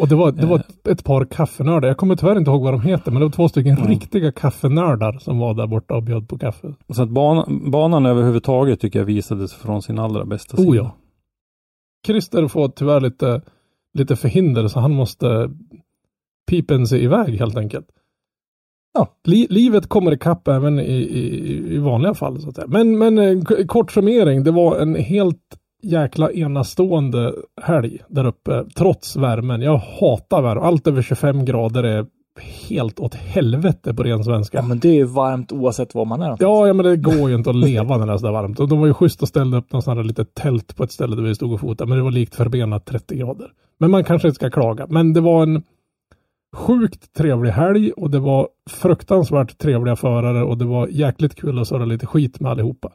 [0.00, 1.88] Och det var, det var ett, ett par kaffenördar.
[1.88, 5.18] Jag kommer tyvärr inte ihåg vad de heter, men det var två stycken riktiga kaffenördar
[5.18, 6.74] som var där borta och bjöd på kaffe.
[6.88, 10.70] Så att banan, banan överhuvudtaget tycker jag visades från sin allra bästa sida.
[10.70, 10.96] Oh ja.
[12.06, 13.42] Christer får tyvärr lite,
[13.98, 15.50] lite förhinder så han måste
[16.50, 17.86] pipen sig iväg helt enkelt.
[18.94, 22.40] Ja, li, livet kommer ikapp även i, i, i vanliga fall.
[22.40, 22.66] Så att säga.
[22.66, 29.16] Men, men eh, kort summering, det var en helt jäkla enastående helg där uppe, trots
[29.16, 29.62] värmen.
[29.62, 30.60] Jag hatar värme.
[30.60, 32.06] Allt över 25 grader är
[32.68, 34.58] helt åt helvete på ren svenska.
[34.58, 36.36] Ja, men det är ju varmt oavsett var man är.
[36.40, 38.60] Ja, ja, men det går ju inte att leva när det är så där varmt.
[38.60, 40.92] Och de var ju schysst och ställde upp någon sån här litet tält på ett
[40.92, 41.88] ställe där vi stod och fotade.
[41.88, 43.50] Men det var likt förbenat 30 grader.
[43.78, 44.86] Men man kanske inte ska klaga.
[44.88, 45.62] Men det var en
[46.56, 51.68] sjukt trevlig helg och det var fruktansvärt trevliga förare och det var jäkligt kul att
[51.68, 52.92] surra lite skit med allihopa.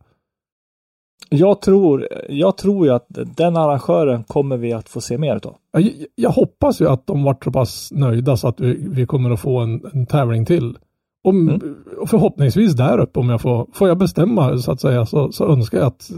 [1.29, 5.55] Jag tror, jag tror ju att den arrangören kommer vi att få se mer utav.
[5.71, 9.31] Jag, jag hoppas ju att de vart så pass nöjda så att vi, vi kommer
[9.31, 10.77] att få en, en tävling till.
[11.23, 11.61] Om,
[11.97, 15.47] och förhoppningsvis där uppe om jag får, får jag bestämma så att säga så, så
[15.47, 16.11] önskar jag att,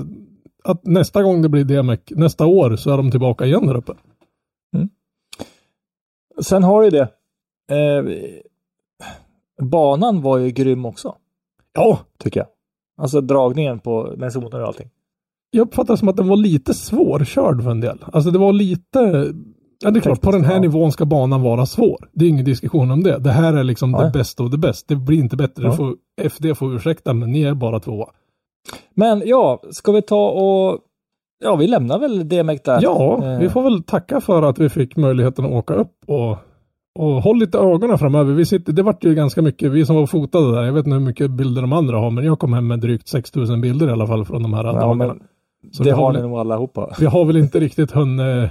[0.63, 3.93] att nästa gång det blir DMEC, nästa år så är de tillbaka igen där uppe.
[6.41, 7.09] Sen har du det.
[7.71, 8.03] Eh,
[9.65, 11.15] banan var ju grym också,
[11.73, 12.47] Ja, tycker jag.
[12.97, 14.89] Alltså dragningen på zoner och allting.
[15.51, 17.97] Jag uppfattar det som att den var lite svårkörd för en del.
[18.13, 19.33] Alltså det var lite
[19.83, 20.59] Ja, det är klart, på den här Ja.
[20.59, 22.09] nivån ska banan vara svår.
[22.13, 23.17] Det är ingen diskussion om det.
[23.19, 24.03] Det här är liksom Ja.
[24.03, 24.93] det bästa och det bästa.
[24.93, 25.63] Det blir inte bättre.
[25.63, 25.71] Ja.
[25.71, 28.05] Får, FD får ursäkta, men ni är bara tvåa.
[28.95, 30.79] Men ja, ska vi ta och
[31.43, 32.79] Ja, vi lämnar väl DMX där.
[32.81, 36.37] Ja, Eh, vi får väl tacka för att vi fick möjligheten att åka upp och,
[36.99, 38.33] och håll lite ögonen framöver.
[38.33, 40.93] Vi sitter, det vart ju ganska mycket, vi som var fotade där, jag vet inte
[40.97, 43.91] hur mycket bilder de andra har, men jag kom hem med drygt 6000 bilder i
[43.91, 44.93] alla fall från de här Ja, dagarna.
[45.07, 45.19] men
[45.71, 46.95] Så det har ni nog allihopa.
[46.99, 48.49] Vi har väl inte riktigt hunnit,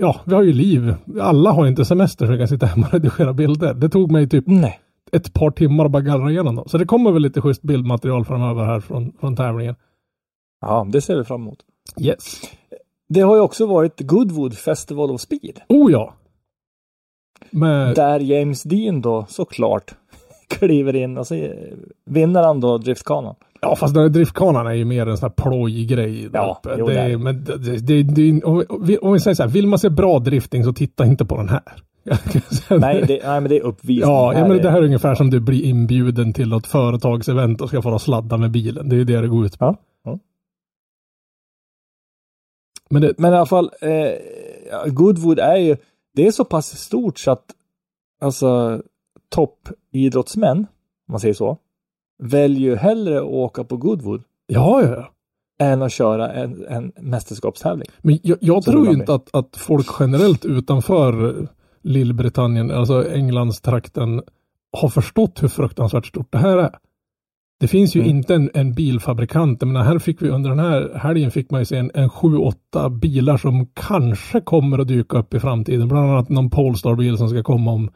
[0.00, 0.94] ja, vi har ju liv.
[1.20, 3.74] Alla har inte semester så vi kan sitta hemma och redigera bilder.
[3.74, 4.80] Det tog mig typ Nej.
[5.12, 6.68] ett par timmar att bara gallra igenom dem.
[6.68, 9.74] Så det kommer väl lite schysst bildmaterial framöver här från, från tävlingen.
[10.60, 11.58] Ja, det ser vi fram emot.
[12.00, 12.40] Yes.
[13.08, 15.60] Det har ju också varit Goodwood Festival of Speed.
[15.68, 16.14] Oh ja!
[17.50, 19.94] Med, Där James Dean då såklart
[20.48, 21.52] kliver in och så
[22.04, 23.34] vinner han då driftkanan.
[23.64, 26.28] Ja, fast den här driftkanan är ju mer en sån här plojgrej.
[26.32, 26.76] Ja, uppe.
[26.78, 29.42] jo, det det är, men det, det, det, det, om, vi, om vi säger så
[29.42, 31.62] här, vill man se bra drifting så titta inte på den här.
[32.78, 34.10] Nej, det, nej men det är uppvisning.
[34.10, 37.68] Ja, ja men det här är ungefär som du blir inbjuden till något företagsevent och
[37.68, 38.88] ska få sladda med bilen.
[38.88, 39.64] Det är ju det det går ut på.
[39.64, 40.18] Ja, ja.
[42.90, 43.90] Men det, Men i alla fall, eh,
[44.70, 45.76] ja, Goodwood är ju,
[46.14, 47.44] det är så pass stort så att
[48.20, 48.82] alltså
[49.28, 50.66] toppidrottsmän, om
[51.12, 51.58] man säger så,
[52.24, 55.10] väljer ju hellre att åka på Goodwood ja, ja, ja.
[55.66, 57.88] än att köra en, en mästerskapstävling.
[58.02, 61.36] Men jag, jag Så tror ju inte att, att folk generellt utanför
[61.82, 64.22] Lillbritannien, alltså Englandstrakten,
[64.72, 66.78] har förstått hur fruktansvärt stort det här är.
[67.60, 68.16] Det finns ju Mm.
[68.16, 71.64] inte en, en bilfabrikant, men här fick vi under den här helgen fick man ju
[71.64, 75.88] se en, en 7-8 bilar som kanske kommer att dyka upp i framtiden.
[75.88, 77.90] Bland annat någon Polestar-bil som ska komma om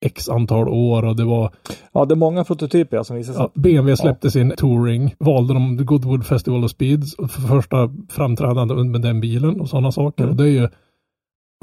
[0.00, 1.52] x antal år och det var
[1.92, 3.42] Ja, det är många prototyper ja, som visar sig.
[3.42, 9.02] Ja, BMW släppte sin Touring, valde de Goodwood Festival of Speeds för första framträdande med
[9.02, 10.22] den bilen och sådana saker.
[10.22, 10.30] Mm.
[10.30, 10.68] Och det är ju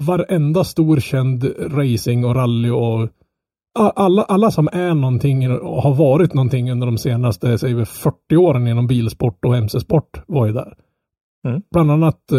[0.02, 3.10] varenda stor känd racing och rally och
[3.96, 8.38] alla, alla som är någonting och har varit någonting under de senaste, säger vi 40
[8.38, 10.78] åren inom bilsport och mc-sport var ju där.
[11.48, 11.62] Mm.
[11.72, 12.38] Bland annat eh,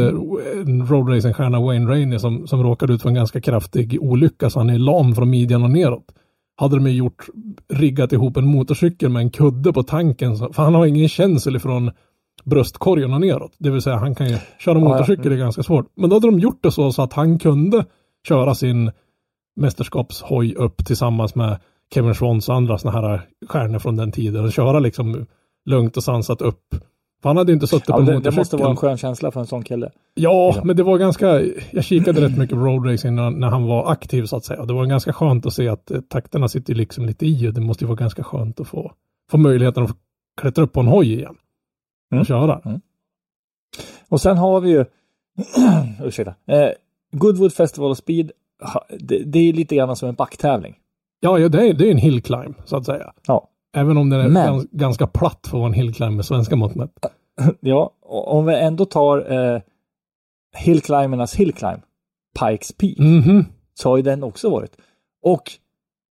[0.90, 4.78] roadracingstjärna Wayne Rainey som, som råkade ut för en ganska kraftig olycka så han är
[4.78, 6.04] lam från midjan och neråt.
[6.56, 7.26] Hade de ju gjort,
[7.72, 11.56] riggat ihop en motorcykel med en kudde på tanken, så, för han har ingen känsel
[11.56, 11.90] ifrån
[12.44, 13.52] bröstkorgen och neråt.
[13.58, 14.84] Det vill säga han kan ju köra ja.
[14.84, 15.86] motorcykel, det är ganska svårt.
[15.96, 17.84] Men då hade de gjort det så, så att han kunde
[18.28, 18.90] köra sin
[19.56, 21.58] mästerskapshoj upp tillsammans med
[21.94, 25.26] Kevin Schwantz och andra sådana här stjärnor från den tiden och köra liksom
[25.70, 26.74] lugnt och sansat upp.
[27.22, 29.40] För han hade inte suttit Ja, på en det, måste vara en skön känsla för
[29.40, 29.90] en sån kille.
[30.14, 30.64] Ja, Ja.
[30.64, 31.40] men det var ganska,
[31.70, 34.64] jag kikade rätt mycket på roadracing när, när han var aktiv så att säga.
[34.64, 37.54] Det var ganska skönt att se att eh, takterna sitter ju liksom lite i och
[37.54, 38.92] det måste ju vara ganska skönt att få,
[39.30, 39.96] få möjligheten att
[40.40, 41.34] klättra upp på en hoj igen.
[42.12, 42.20] Mm.
[42.20, 42.80] Och köra.
[44.08, 44.84] Och sen har vi ju,
[46.04, 46.68] ursäkta, eh,
[47.12, 48.32] Goodwood Festival of Speed,
[48.98, 50.76] det, det är lite grann som en backtävling.
[51.20, 53.12] Ja, ja det, är, det är en hill climb så att säga.
[53.26, 53.48] Ja.
[53.80, 56.24] Även om den är Men- gans, ganska platt för att vara en hill climb med
[56.24, 56.90] svenska mått mätt.
[57.60, 59.60] Ja, och om vi ändå tar eh,
[60.56, 61.80] Hillclimbernas Hillclimb,
[62.40, 63.44] Pikes Peak, Mhm.
[63.74, 64.76] så har ju den också varit.
[65.22, 65.42] Och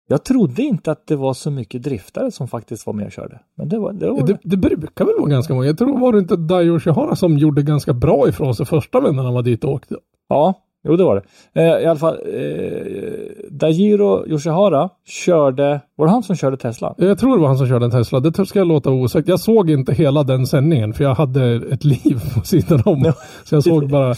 [0.09, 3.39] jag trodde inte att det var så mycket driftare som faktiskt var med och körde.
[3.57, 4.09] Men det var det.
[4.11, 5.65] Var Det, det brukar väl vara ganska många.
[5.68, 9.26] Jag tror var det inte Dayo Shihara som gjorde ganska bra ifrån sig första vändan
[9.26, 9.95] han var dit och åkte.
[10.28, 10.53] Ja,
[10.84, 11.61] Jo, det var det.
[11.61, 16.95] Eh, I alla fall, eh, Dajiro Yoshihara körde, var det han som körde Tesla?
[16.97, 18.19] Jag tror det var han som körde en Tesla.
[18.19, 19.28] Det ska jag låta osagt.
[19.28, 23.13] Jag såg inte hela den sändningen för jag hade ett liv på sidan om.
[23.43, 24.15] Så jag såg bara,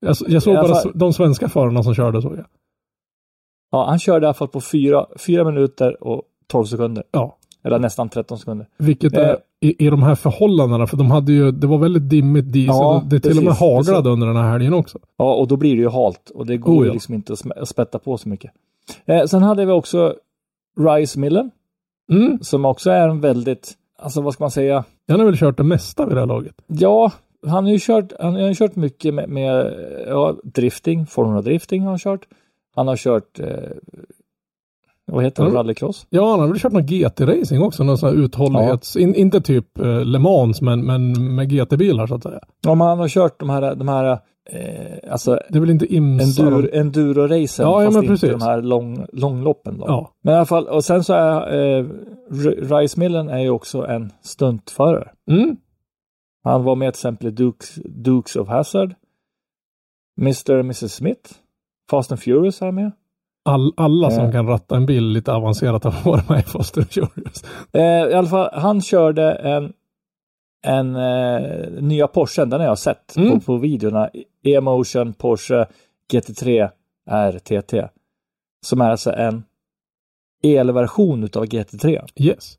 [0.00, 2.46] jag, jag såg bara fall- de svenska förarna som körde såg jag.
[3.70, 7.04] Ja, han körde i alla fall på fyra, fyra minuter och 12 sekunder.
[7.10, 7.36] Ja.
[7.64, 8.66] Eller nästan 13 sekunder.
[8.78, 9.28] Vilket Eh.
[9.28, 12.66] är i, i de här förhållandena, för de hade ju, det var väldigt dimmigt dis.
[12.66, 14.06] Ja, och det till och med haglade precis.
[14.06, 14.98] under den här helgen också.
[15.16, 16.92] Ja, och då blir det ju halt och det går Oh, ju ja.
[16.92, 18.50] liksom inte att spätta på så mycket.
[19.04, 20.14] Eh, sen hade vi också
[20.80, 21.50] Rice Millen
[22.12, 22.38] Mm.
[22.42, 24.84] som också är en väldigt, alltså vad ska man säga?
[25.08, 26.54] Han har väl kört det mesta vid det här laget.
[26.66, 27.12] Ja,
[27.46, 29.74] han har ju kört, han har kört mycket med, med
[30.06, 32.26] ja, drifting, Formula Drifting har han kört.
[32.74, 33.46] Han har kört, eh,
[35.06, 35.56] vad heter det, Mm.
[35.56, 36.06] rallycross?
[36.10, 37.84] Ja, han har väl kört någon GT-racing också.
[37.84, 38.96] Någon sån här uthållighets...
[38.96, 42.40] In, inte typ eh, Le Mans, men, men med GT-bilar så att säga.
[42.64, 44.12] Ja, men han har kört de här, de här
[44.50, 46.42] eh, alltså Det är väl inte IMSA?
[46.42, 48.30] endur, enduro-racen, Ja, ja, fast men inte precis.
[48.30, 49.78] de här lång, långloppen.
[49.78, 49.84] Då.
[49.88, 50.12] Ja.
[50.22, 51.86] Men i alla fall, och sen så är eh,
[52.78, 55.08] Rice Millen är ju också en stuntförare.
[55.30, 55.56] Mm.
[56.44, 58.94] Han var med till exempel i Dukes, Dukes of Hazard,
[60.20, 60.52] Mr.
[60.58, 60.92] och Mrs.
[60.94, 61.30] Smith,
[61.90, 62.92] Fast and Furious är med.
[63.44, 64.32] All, alla som Eh.
[64.32, 67.44] kan ratta en bil lite avancerat har varit med i Fast and Furious.
[67.72, 69.72] Eh, I alla fall, han körde en,
[70.66, 73.30] en eh, nya Porsche, den har jag sett Mm.
[73.30, 74.10] på, på videorna.
[74.44, 75.66] E-motion Porsche
[76.12, 76.70] GT3
[77.10, 77.74] RTT.
[78.66, 79.42] Som är alltså en
[80.44, 82.56] elversion utav GT3 Yes.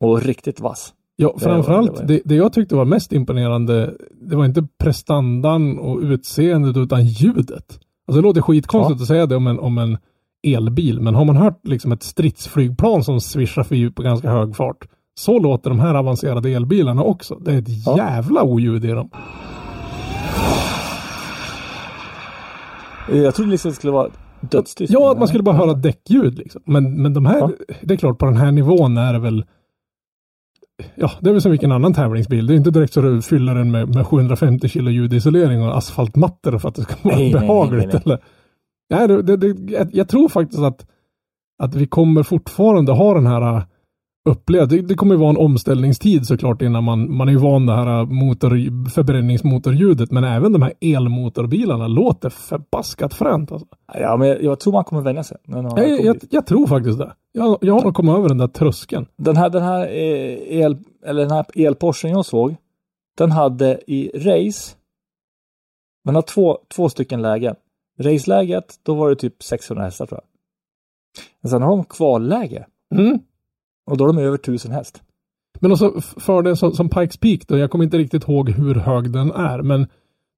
[0.00, 0.94] och riktigt vass.
[1.16, 6.76] Ja, framförallt det, det jag tyckte var mest imponerande, det var inte prestandan och utseendet
[6.76, 7.80] utan ljudet.
[8.10, 9.02] Alltså det låter skitkonstigt Ja.
[9.02, 9.98] att säga det om en, om en
[10.46, 14.76] elbil, men har man hört liksom ett stridsflygplan som svischar förbi på ganska hög fart,
[15.14, 17.34] så låter de här avancerade elbilarna också.
[17.34, 17.96] Det är ett Ja.
[17.96, 19.10] jävla oljud i dem.
[23.12, 24.08] Jag trodde liksom det skulle vara
[24.40, 24.92] dödstyst.
[24.92, 26.62] Ja, att man skulle bara höra däckljud liksom.
[26.64, 27.50] Men, men de här, Ja.
[27.82, 29.44] det är klart på den här nivån är det väl
[30.94, 32.46] Ja, det är väl som vilken annan tävlingsbil.
[32.46, 36.58] Det är inte direkt så du fyller den med, med 750 kilo ljudisolering och asfaltmattor
[36.58, 37.92] för att det ska vara Nej, nej, behagligt.
[37.92, 38.18] nej, nej.
[38.94, 39.08] Eller?
[39.08, 40.86] Nej, det, det, jag, jag tror faktiskt att,
[41.62, 43.62] att vi kommer fortfarande ha den här
[44.24, 44.70] upplevd.
[44.70, 47.76] Det, det kommer ju vara en omställningstid såklart innan man, man är ju van det
[47.76, 50.10] här uh, motor, förbränningsmotorljudet.
[50.10, 53.52] Men även de här elmotorbilarna låter förbaskat fränt.
[53.52, 53.66] Alltså.
[53.94, 55.36] Ja, men jag, jag tror man kommer vänja sig.
[55.46, 57.12] har Jag, jag, jag tror faktiskt det.
[57.32, 59.06] Jag, jag har nog kommit över den där tröskeln.
[59.16, 62.56] Den här, den här eh, el, eller den här elporschen jag såg,
[63.18, 64.76] den hade i race,
[66.04, 67.54] den har två, två stycken lägen.
[67.98, 70.26] Raceläget, då var det typ 600 hästar tror jag.
[71.40, 73.18] Men sen har de kvalläge Mm.
[73.90, 75.02] Och då är de över 1000 häst.
[75.60, 78.50] Men också f- för det som, som Pikes Peak då, jag kommer inte riktigt ihåg
[78.50, 79.86] hur hög den är, men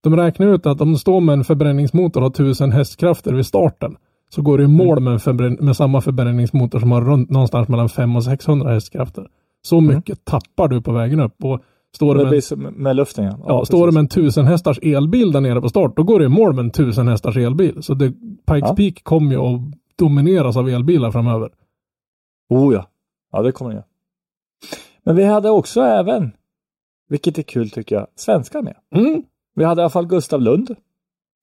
[0.03, 3.47] de räknar ut att om du står med en förbränningsmotor och har 1000 hästkrafter vid
[3.47, 3.97] starten,
[4.29, 7.89] så går du i mål med, en med samma förbränningsmotor som har runt någonstans mellan
[7.89, 9.29] 500 och 600 hästkrafter.
[9.63, 11.45] Så mycket tappar du på vägen upp.
[11.45, 11.61] Och
[11.97, 13.39] står Det med, som med luften ja.
[13.47, 16.25] ja, står du med en 1000 hästars elbil där nere på start, då går du
[16.25, 17.83] i mål med en 1000 hästars elbil.
[17.83, 18.11] Så det,
[18.47, 18.75] Pikes Ja.
[18.77, 19.61] Peak kommer ju att
[19.99, 21.51] domineras av elbilar framöver.
[22.51, 22.87] Oh ja.
[23.33, 23.85] Ja, det kommer det göra.
[25.05, 26.33] Men vi hade också även,
[27.09, 28.77] vilket är kul tycker jag, svenskar med.
[28.95, 29.23] Mm.
[29.55, 30.77] Vi hade i alla fall Gustav Lund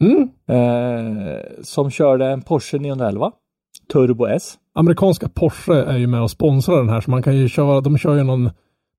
[0.04, 0.30] Mm.
[0.48, 3.32] eh, som körde en Porsche 911
[3.94, 4.58] Turbo S.
[4.74, 7.98] amerikanska Porsche är ju med och sponsrar den här så man kan ju köra, de
[7.98, 8.50] kör ju någon,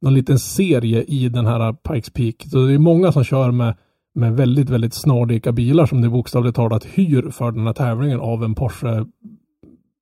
[0.00, 2.34] någon liten serie i den här Pikes Peak.
[2.50, 3.76] Så det är många som kör med,
[4.14, 8.44] med väldigt, väldigt snarlika bilar som det bokstavligt talat hyr för den här tävlingen av
[8.44, 8.54] en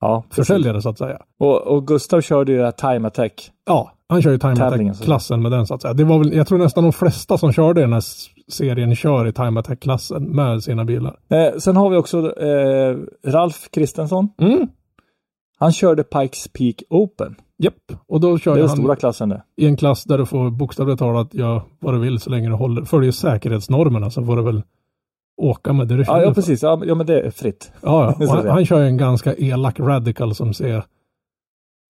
[0.00, 1.18] Ja, Porsche-försäljare så att säga.
[1.40, 3.50] Och, och Gustav körde ju Time Attack.
[3.66, 4.52] Ja, han kör ju Time.
[4.52, 5.94] Attack-klassen med den så att säga.
[5.94, 8.04] Det var väl, jag tror nästan de flesta som körde den här
[8.50, 11.16] serien kör i Time Attack-klassen med sina bilar.
[11.30, 12.96] Eh, sen har vi också eh,
[13.26, 14.28] Ralf Kristensson.
[14.40, 14.68] Mm.
[15.58, 17.34] Han körde Pikes Peak Open.
[17.62, 17.74] Japp,
[18.06, 19.42] och då kör Det är ju den han stora klassen det.
[19.56, 22.54] i en klass där du får bokstavligt talat göra vad du vill så länge du
[22.54, 24.62] håller, följer säkerhetsnormerna så får du väl
[25.38, 26.34] åka med det du Ja, känner ja för.
[26.34, 26.62] precis.
[26.62, 27.72] Ja, ja, men det är fritt.
[27.82, 28.30] Ja, Det ja.
[28.30, 30.82] så det han, han kör ju en ganska elak radical som ser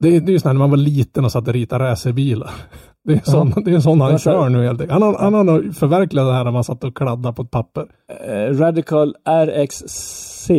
[0.00, 2.50] det är, det är ju sådär när man var liten och satt och ritade racerbilar.
[3.04, 4.92] Det är sån, det är sån han ser- kör nu helt enkelt.
[4.92, 7.50] Han, har- han har nog förverkligat det här när man satt och kladdade på ett
[7.50, 7.86] papper.
[8.28, 10.50] Eh, Radical RXC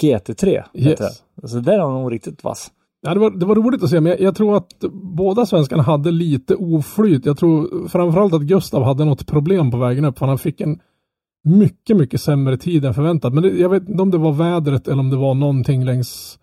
[0.00, 0.62] GT3.
[0.74, 0.98] heter Yes.
[0.98, 1.42] det.
[1.42, 2.70] Alltså där är han nog riktigt vass.
[3.06, 5.82] Ja, det, var, det var roligt att se, men jag, jag tror att båda svenskarna
[5.82, 7.26] hade lite oflyt.
[7.26, 10.78] Jag tror framförallt att Gustav hade något problem på vägen upp, för han fick en
[11.46, 13.32] mycket, mycket sämre tid än förväntat.
[13.34, 16.38] Men det, jag vet inte om det var vädret eller om det var någonting längs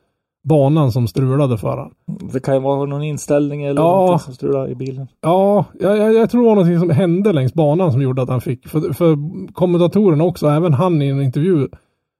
[0.49, 1.91] banan som strulade för han.
[2.34, 3.95] Det kan ju vara någon inställning eller Ja.
[3.95, 5.07] någonting som strular i bilen.
[5.21, 8.30] Ja, jag, jag, jag tror det var någonting som hände längs banan som gjorde att
[8.30, 9.17] han fick, för, för
[9.53, 11.67] kommentatorerna också, även han i en intervju,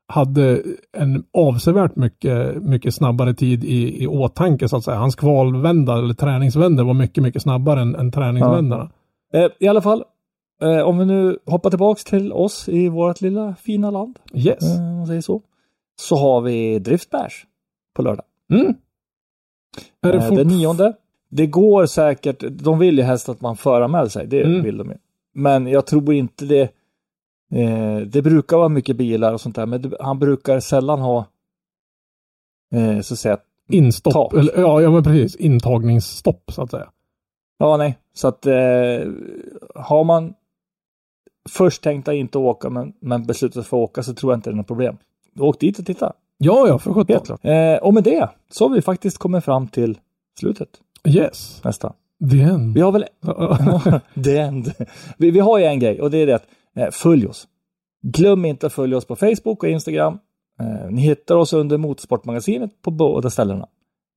[0.07, 0.61] hade
[0.97, 4.97] en avsevärt mycket, mycket snabbare tid i, i åtanke så att säga.
[4.97, 8.89] Hans kvalvända eller träningsvända var mycket, mycket snabbare än, än träningsvändarna.
[9.34, 10.03] Eh, I alla fall,
[10.64, 14.64] eh, om vi nu hoppar tillbaks till oss i vårt lilla fina land, Yes.
[14.76, 15.41] eh, om man säger så,
[16.02, 17.45] så har vi Driftbärs
[17.95, 18.26] på lördag.
[18.53, 18.73] Mm.
[20.02, 20.38] Är det Eh, fort...
[20.38, 20.94] Den nionde.
[21.30, 24.64] Det går säkert, de vill ju helst att man föranmäler sig, det Mm.
[24.64, 24.98] vill de ju.
[25.34, 26.61] Men jag tror inte det,
[27.53, 31.26] eh, det brukar vara mycket bilar och sånt där, men det, han brukar sällan ha,
[32.76, 33.38] eh, så att säga,
[33.69, 34.34] Instopp, tak.
[34.34, 36.90] eller, ja, ja men precis, intagningsstopp så att säga.
[37.57, 38.53] ja nej, så att eh,
[39.76, 40.34] har man
[41.49, 44.38] först tänkt att inte åka men, men beslutat sig för att åka så tror jag
[44.38, 44.98] inte det är något problem.
[45.40, 47.38] Åk dit och titta, Ja, ja, för sjutton.
[47.41, 49.99] Eh, och med det så har vi faktiskt kommit fram till
[50.40, 50.70] slutet
[51.07, 51.61] Yes.
[51.64, 51.94] nästan.
[52.32, 52.74] The end.
[52.74, 53.06] Vi har väl
[54.24, 54.74] The end.
[55.18, 56.45] Vi, vi har ju en grej och det är det att
[56.76, 57.48] eh, följ oss.
[58.02, 60.18] Glöm inte att följa oss på Facebook och Instagram.
[60.60, 63.68] Eh, ni hittar oss under Motorsportmagasinet på båda ställena.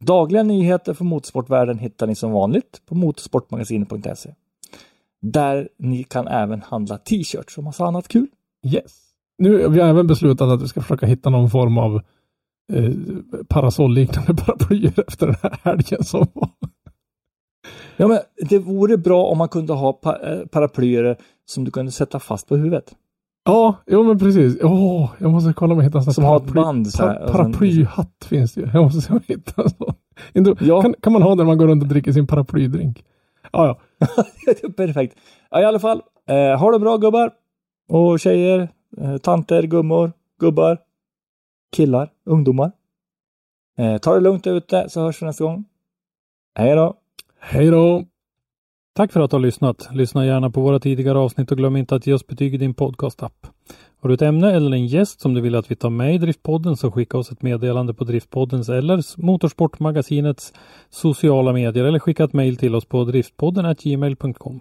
[0.05, 4.31] Dagliga nyheter från motorsportvärlden hittar ni som vanligt på motorsportmagasinet.se.
[5.23, 8.27] Där ni kan även handla t-shirts och massa annat kul.
[8.67, 9.03] Yes.
[9.39, 12.03] Nu vi har även beslutat att vi ska försöka hitta någon form av
[12.73, 12.91] eh,
[13.49, 16.51] parasolliknande paraplyer efter den här helgen som var.
[17.97, 18.19] Ja, men
[18.49, 21.17] det vore bra om man kunde ha pa eh, paraplyer
[21.47, 22.95] som du kunde sätta fast på huvudet.
[23.45, 24.59] Ja, jo men precis.
[24.63, 27.29] Åh, jag måste kolla om jag hittar en sån Som har ett band så här,
[27.29, 28.71] Paraplyhatt finns det ju.
[28.73, 30.57] Jag måste se om jag hittar en sån.
[30.67, 30.83] Ja.
[30.83, 33.05] Kan, kan man ha den när man går runt och dricker sin paraplydrink?
[33.57, 34.07] Ja, ja.
[34.77, 35.17] Perfekt.
[35.51, 36.03] Ja, i alla fall.
[36.29, 37.31] Eh, ha det bra gubbar
[37.89, 38.69] och tjejer,
[38.99, 40.79] eh, tanter, gummor, gubbar,
[41.77, 42.73] killar, ungdomar.
[43.79, 45.65] Eh, ta det lugnt där ute så hörs vi nästa gång.
[46.55, 46.95] Hej då!
[47.41, 48.05] Hej då!
[48.95, 49.89] Tack för att du har lyssnat.
[49.93, 52.75] Lyssna gärna på våra tidigare avsnitt och glöm inte att ge oss betyg i din
[52.75, 53.47] podcastapp.
[54.01, 56.19] Har du ett ämne eller en gäst som du vill att vi tar med i
[56.19, 60.53] Driftpodden så skicka oss ett meddelande på Driftpoddens eller Motorsportmagasinets
[60.91, 64.61] sociala medier eller skicka ett mejl till oss på driftpodden gmail.com.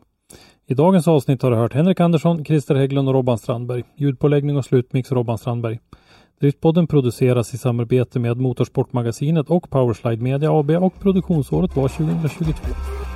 [0.67, 3.83] I dagens avsnitt har du hört Henrik Andersson, Christer Hägglund och Robban Strandberg.
[3.95, 5.79] Ljudpåläggning och slutmix Robban Strandberg.
[6.39, 13.14] Driftpodden produceras i samarbete med Motorsportmagasinet och Powerslide Media AB och produktionsåret var 2022.